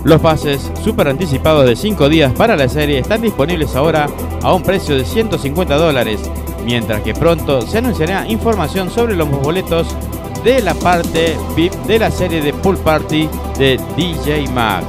Los 0.04 0.20
pases 0.20 0.70
super 0.82 1.08
anticipados 1.08 1.64
de 1.64 1.74
5 1.74 2.10
días 2.10 2.30
para 2.34 2.56
la 2.56 2.68
serie 2.68 2.98
están 2.98 3.22
disponibles 3.22 3.74
ahora 3.74 4.06
a 4.42 4.52
un 4.52 4.62
precio 4.62 4.98
de 4.98 5.04
150 5.06 5.76
dólares, 5.76 6.20
mientras 6.66 7.00
que 7.00 7.14
pronto 7.14 7.62
se 7.62 7.78
anunciará 7.78 8.28
información 8.28 8.90
sobre 8.90 9.16
los 9.16 9.30
boletos 9.30 9.96
de 10.44 10.60
la 10.60 10.74
parte 10.74 11.38
VIP 11.56 11.72
de 11.86 11.98
la 11.98 12.10
serie 12.10 12.42
de 12.42 12.52
Pool 12.52 12.76
Party 12.76 13.30
de 13.58 13.80
DJ 13.96 14.46
Max. 14.48 14.84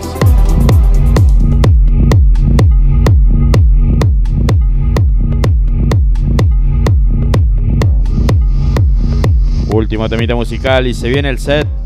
Último 9.72 10.10
temita 10.10 10.36
musical 10.36 10.88
y 10.88 10.94
se 10.94 11.08
viene 11.08 11.30
el 11.30 11.40
set 11.40 11.85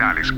mentales. 0.00 0.32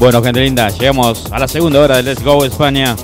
Bueno, 0.00 0.22
gente 0.22 0.40
linda, 0.40 0.70
llegamos 0.70 1.30
a 1.30 1.38
la 1.38 1.46
segunda 1.46 1.78
hora 1.78 1.98
de 1.98 2.02
Let's 2.02 2.24
Go 2.24 2.42
España. 2.46 2.96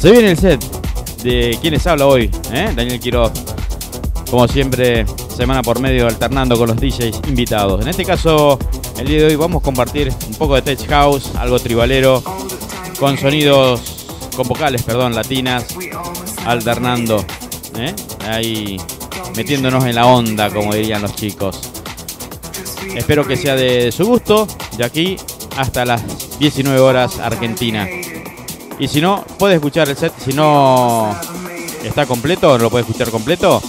Se 0.00 0.10
viene 0.10 0.30
el 0.30 0.38
set 0.38 0.64
de 1.22 1.58
quienes 1.60 1.86
habla 1.86 2.06
hoy, 2.06 2.30
¿eh? 2.54 2.72
Daniel 2.74 2.98
Quiroz. 3.00 3.32
Como 4.30 4.48
siempre, 4.48 5.04
semana 5.36 5.60
por 5.62 5.78
medio 5.78 6.06
alternando 6.06 6.56
con 6.56 6.68
los 6.68 6.78
DJs 6.78 7.20
invitados. 7.28 7.82
En 7.82 7.88
este 7.88 8.06
caso, 8.06 8.58
el 8.98 9.08
día 9.08 9.18
de 9.18 9.26
hoy 9.26 9.36
vamos 9.36 9.60
a 9.60 9.64
compartir 9.66 10.10
un 10.26 10.34
poco 10.36 10.54
de 10.54 10.62
tech 10.62 10.88
house, 10.88 11.32
algo 11.36 11.58
tribalero, 11.58 12.22
con 12.98 13.18
sonidos, 13.18 14.06
con 14.34 14.48
vocales, 14.48 14.82
perdón, 14.84 15.14
latinas, 15.14 15.66
alternando. 16.46 17.22
¿Eh? 17.78 17.94
ahí 18.28 18.76
metiéndonos 19.36 19.84
en 19.84 19.94
la 19.94 20.06
onda, 20.06 20.50
como 20.50 20.74
dirían 20.74 21.02
los 21.02 21.14
chicos. 21.14 21.60
Espero 22.94 23.26
que 23.26 23.36
sea 23.36 23.54
de 23.54 23.92
su 23.92 24.06
gusto, 24.06 24.46
de 24.76 24.84
aquí 24.84 25.16
hasta 25.56 25.84
las 25.84 26.38
19 26.38 26.78
horas 26.80 27.18
Argentina. 27.18 27.86
Y 28.78 28.88
si 28.88 29.00
no, 29.00 29.24
puede 29.38 29.54
escuchar 29.54 29.88
el 29.88 29.96
set, 29.96 30.12
si 30.24 30.32
no 30.32 31.14
está 31.84 32.06
completo, 32.06 32.58
lo 32.58 32.70
puede 32.70 32.84
escuchar 32.84 33.10
completo, 33.10 33.62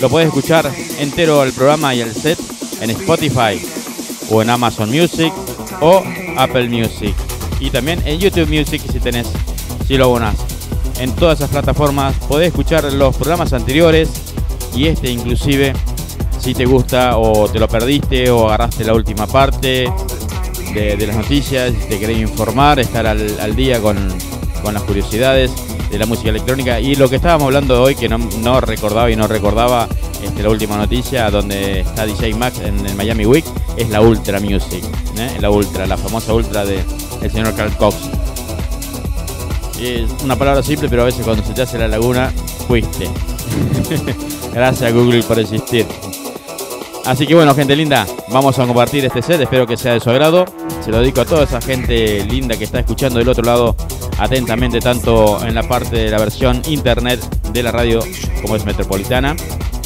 lo 0.00 0.08
puede 0.08 0.26
escuchar 0.26 0.70
entero 0.98 1.42
el 1.42 1.52
programa 1.52 1.94
y 1.94 2.00
el 2.00 2.14
set 2.14 2.38
en 2.80 2.90
Spotify 2.90 3.60
o 4.30 4.42
en 4.42 4.50
Amazon 4.50 4.90
Music 4.90 5.32
o 5.80 6.02
Apple 6.36 6.68
Music. 6.68 7.14
Y 7.60 7.70
también 7.70 8.02
en 8.06 8.18
YouTube 8.18 8.48
Music 8.48 8.82
si 8.90 8.98
tenés, 8.98 9.28
si 9.86 9.96
lo 9.96 10.04
abonas 10.04 10.51
en 10.98 11.12
todas 11.12 11.38
esas 11.38 11.50
plataformas. 11.50 12.14
Podés 12.28 12.48
escuchar 12.48 12.84
los 12.92 13.16
programas 13.16 13.52
anteriores 13.52 14.10
y 14.74 14.86
este 14.86 15.10
inclusive 15.10 15.72
si 16.38 16.54
te 16.54 16.64
gusta 16.64 17.18
o 17.18 17.48
te 17.48 17.60
lo 17.60 17.68
perdiste 17.68 18.30
o 18.30 18.48
agarraste 18.48 18.84
la 18.84 18.94
última 18.94 19.26
parte 19.26 19.88
de, 20.74 21.06
las 21.06 21.16
noticias, 21.16 21.72
te 21.88 21.98
querés 21.98 22.18
informar, 22.18 22.80
estar 22.80 23.06
al, 23.06 23.54
día 23.54 23.80
con, 23.80 23.96
las 24.72 24.82
curiosidades 24.82 25.52
de 25.90 25.98
la 25.98 26.06
música 26.06 26.30
electrónica 26.30 26.80
y 26.80 26.94
lo 26.94 27.08
que 27.08 27.16
estábamos 27.16 27.46
hablando 27.46 27.82
hoy 27.82 27.94
que 27.94 28.08
no, 28.08 28.60
recordaba 28.60 29.10
y 29.10 29.16
no 29.16 29.28
recordaba 29.28 29.86
este, 30.22 30.42
la 30.42 30.48
última 30.48 30.76
noticia 30.76 31.30
donde 31.30 31.80
está 31.80 32.06
DJ 32.06 32.34
Max 32.34 32.60
en 32.60 32.86
el 32.86 32.94
Miami 32.94 33.26
Week 33.26 33.44
es 33.76 33.88
la 33.90 34.00
Ultra 34.00 34.40
Music, 34.40 34.82
¿eh? 35.18 35.36
la 35.40 35.50
Ultra, 35.50 35.86
la 35.86 35.96
famosa 35.96 36.32
Ultra 36.32 36.64
de 36.64 36.82
el 37.22 37.30
señor 37.30 37.54
Carl 37.54 37.76
Cox. 37.76 37.96
Es 39.80 40.10
una 40.22 40.36
palabra 40.36 40.62
simple, 40.62 40.88
pero 40.88 41.02
a 41.02 41.06
veces 41.06 41.24
cuando 41.24 41.44
se 41.44 41.52
te 41.54 41.62
hace 41.62 41.78
la 41.78 41.88
laguna, 41.88 42.32
fuiste. 42.66 43.08
Gracias 44.54 44.92
Google 44.92 45.22
por 45.22 45.38
existir. 45.38 45.86
Así 47.04 47.26
que 47.26 47.34
bueno, 47.34 47.52
gente 47.54 47.74
linda, 47.74 48.06
vamos 48.28 48.58
a 48.58 48.66
compartir 48.66 49.04
este 49.04 49.22
set, 49.22 49.40
espero 49.40 49.66
que 49.66 49.76
sea 49.76 49.94
de 49.94 50.00
su 50.00 50.10
agrado. 50.10 50.44
Se 50.84 50.90
lo 50.90 51.00
dedico 51.00 51.20
a 51.20 51.24
toda 51.24 51.44
esa 51.44 51.60
gente 51.60 52.24
linda 52.24 52.56
que 52.56 52.64
está 52.64 52.78
escuchando 52.78 53.18
del 53.18 53.28
otro 53.28 53.42
lado 53.44 53.74
atentamente, 54.18 54.78
tanto 54.78 55.44
en 55.44 55.54
la 55.54 55.64
parte 55.64 55.96
de 55.96 56.10
la 56.10 56.18
versión 56.18 56.62
internet 56.68 57.20
de 57.52 57.62
la 57.62 57.72
radio 57.72 58.00
como 58.40 58.54
es 58.54 58.64
metropolitana, 58.64 59.34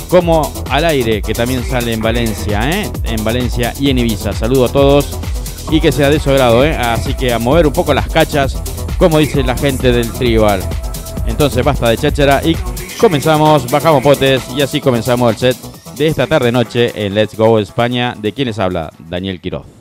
como 0.09 0.53
al 0.71 0.85
aire, 0.85 1.23
que 1.23 1.33
también 1.33 1.65
sale 1.65 1.95
en 1.95 2.03
Valencia, 2.03 2.71
¿eh? 2.71 2.91
en 3.05 3.25
Valencia 3.25 3.73
y 3.81 3.91
en 3.91 3.99
Ibiza. 3.99 4.33
Saludo 4.35 4.67
a 4.67 4.69
todos 4.69 5.19
y 5.71 5.81
que 5.81 5.93
sea 5.93 6.11
de 6.11 6.21
su 6.21 6.31
agrado, 6.31 6.65
¿eh? 6.65 6.77
así 6.77 7.15
que 7.15 7.33
a 7.33 7.39
mover 7.39 7.67
un 7.67 7.73
poco 7.73 7.95
las 7.95 8.09
cachas 8.09 8.61
como 8.99 9.19
dice 9.19 9.43
la 9.43 9.57
gente 9.57 9.93
del 9.93 10.11
tribal. 10.13 10.61
Entonces 11.27 11.65
basta 11.65 11.91
de 11.91 11.97
cháchara 11.97 12.41
y 12.45 12.57
comenzamos, 12.99 13.71
bajamos 13.71 14.03
potes 14.03 14.43
y 14.57 14.63
así 14.63 14.81
comenzamos 14.81 15.33
el 15.33 15.39
set 15.39 15.57
de 15.97 16.07
esta 16.07 16.27
tarde 16.27 16.53
noche 16.53 16.93
en 16.95 17.15
Let's 17.15 17.37
Go 17.37 17.59
España. 17.59 18.15
¿De 18.17 18.33
quienes 18.33 18.59
habla? 18.59 18.91
Daniel 19.09 19.41
Quiroz. 19.41 19.76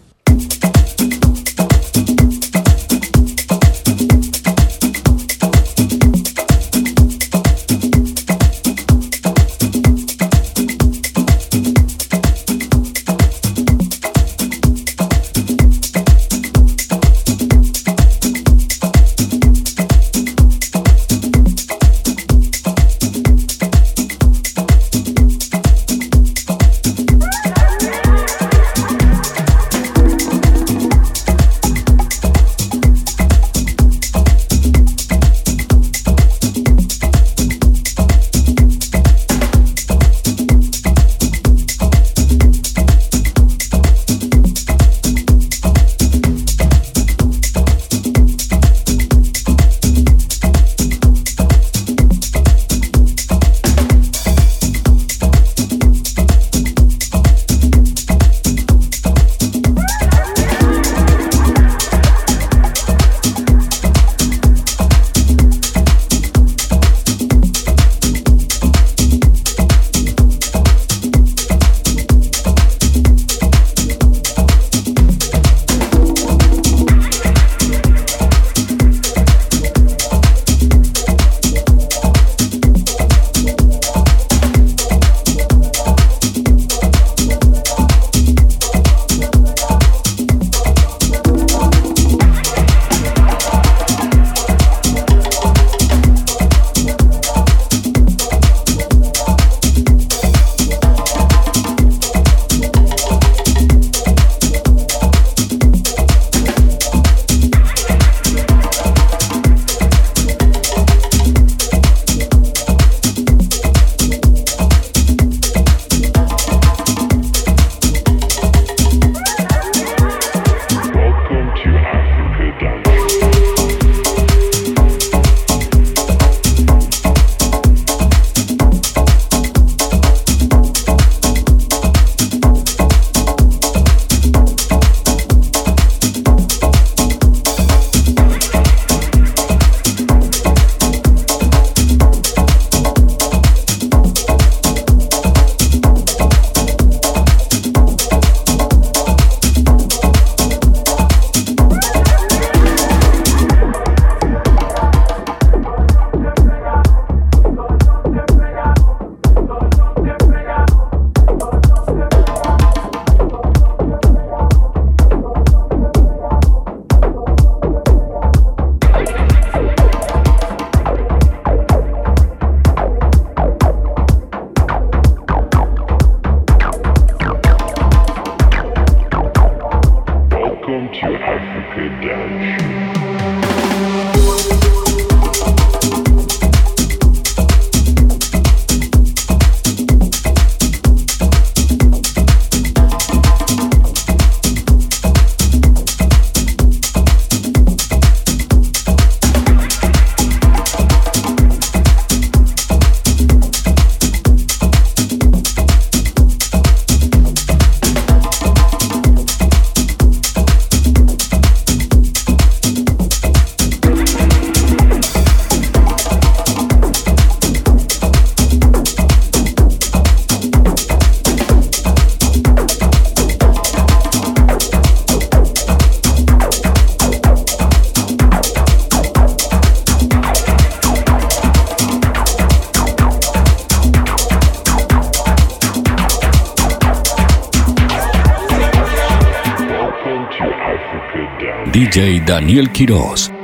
Daniel 242.26 242.71
Quiroz. 242.71 243.34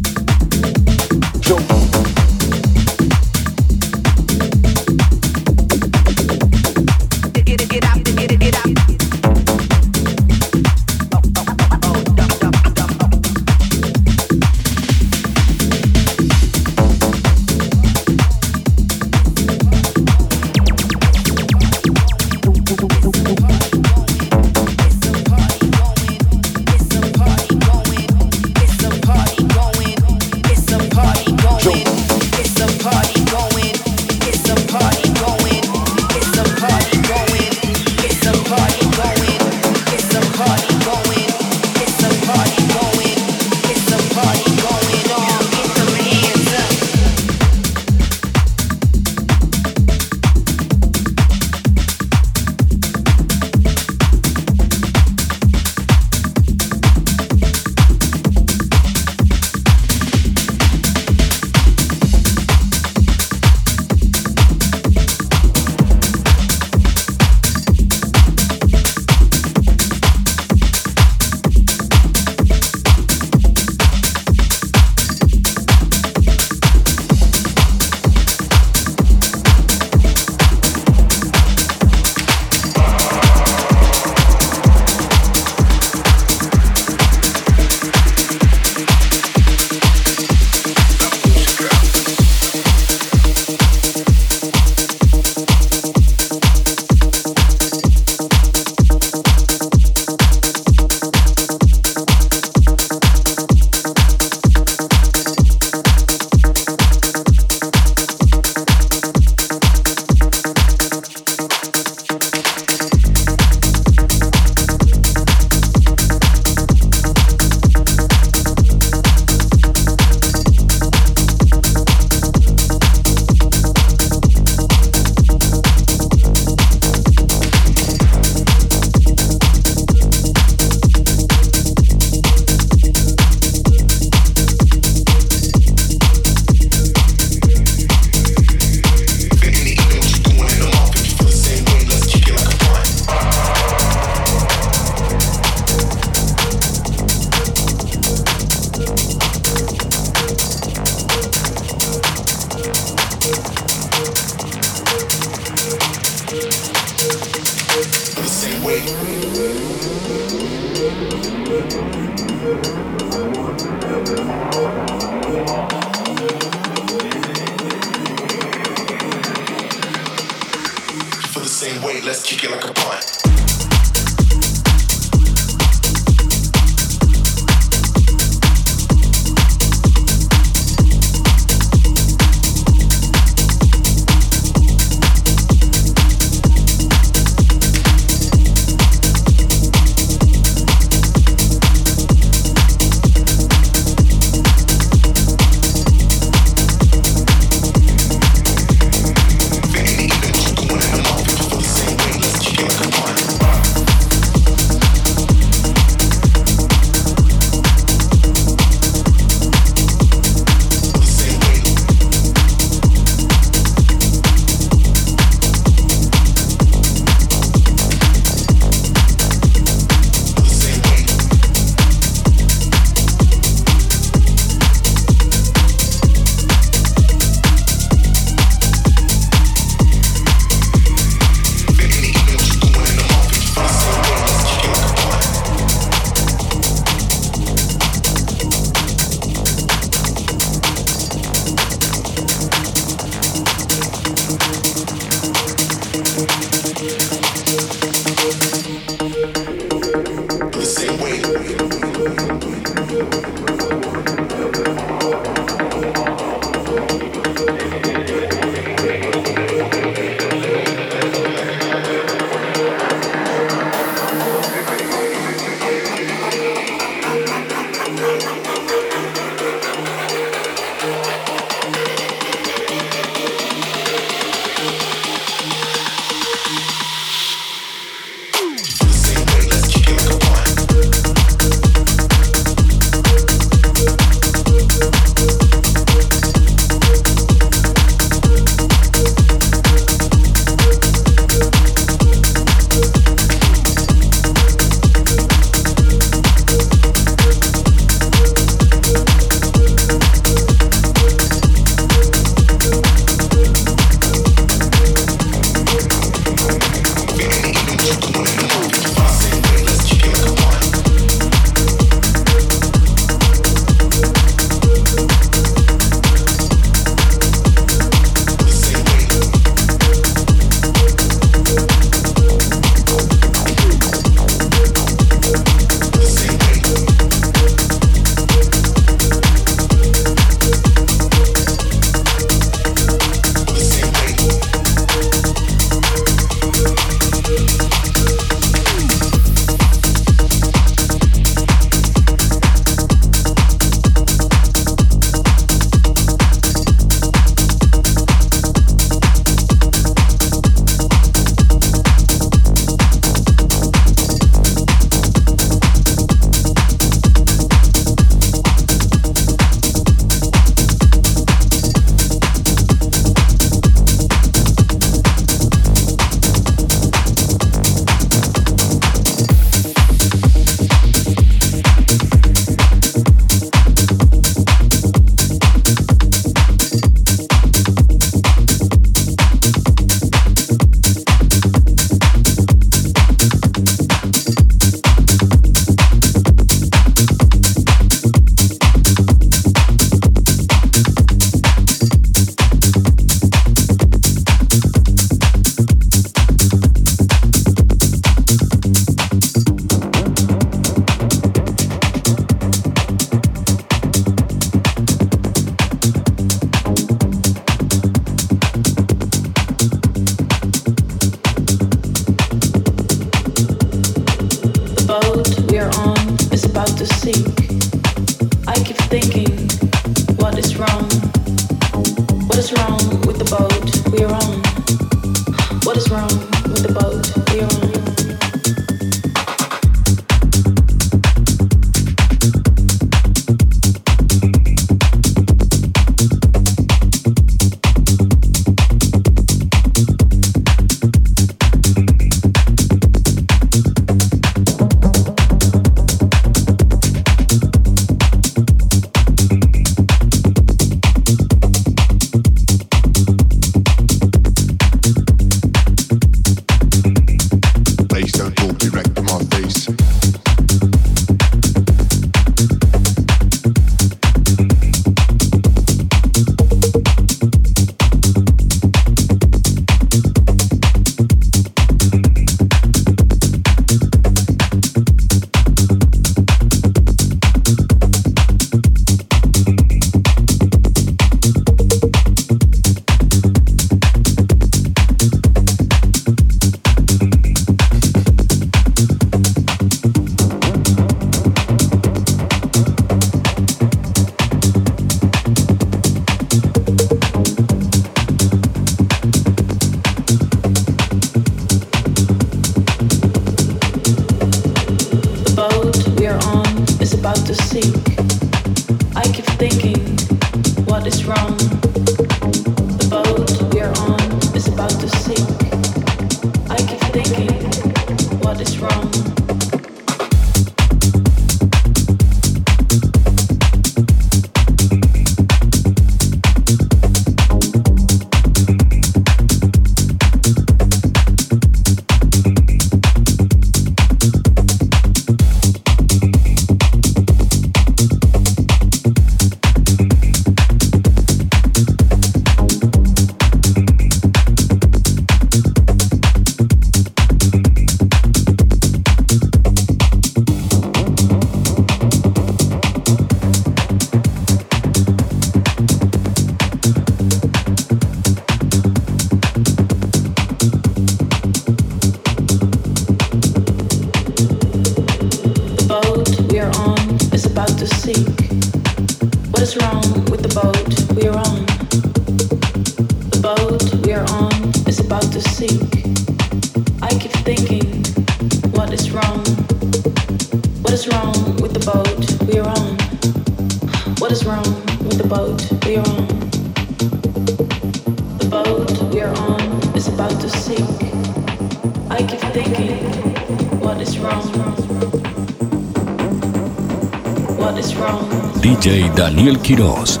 DJ 599.41 600.00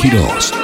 Quirós. 0.00 0.59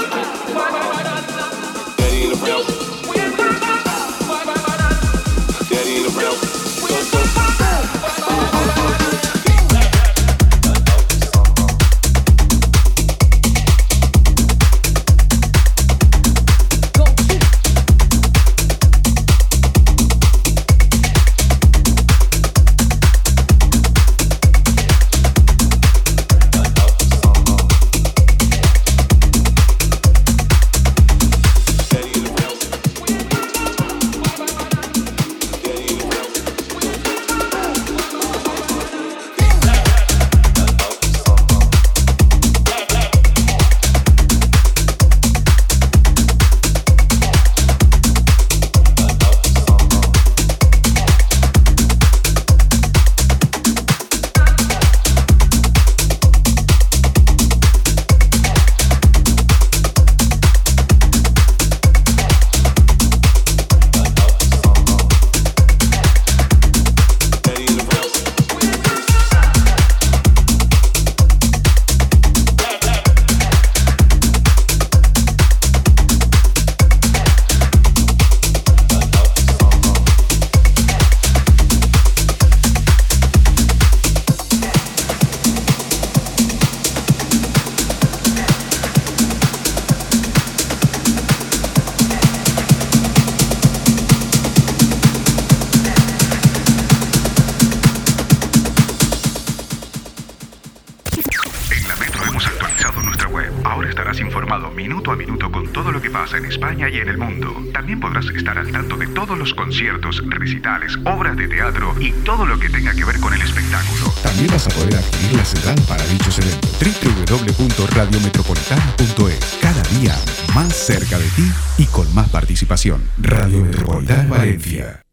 Comunicación, 122.87 123.01
Radio 123.19 123.65
Metropolitana 123.65 124.29
Valencia. 124.29 125.06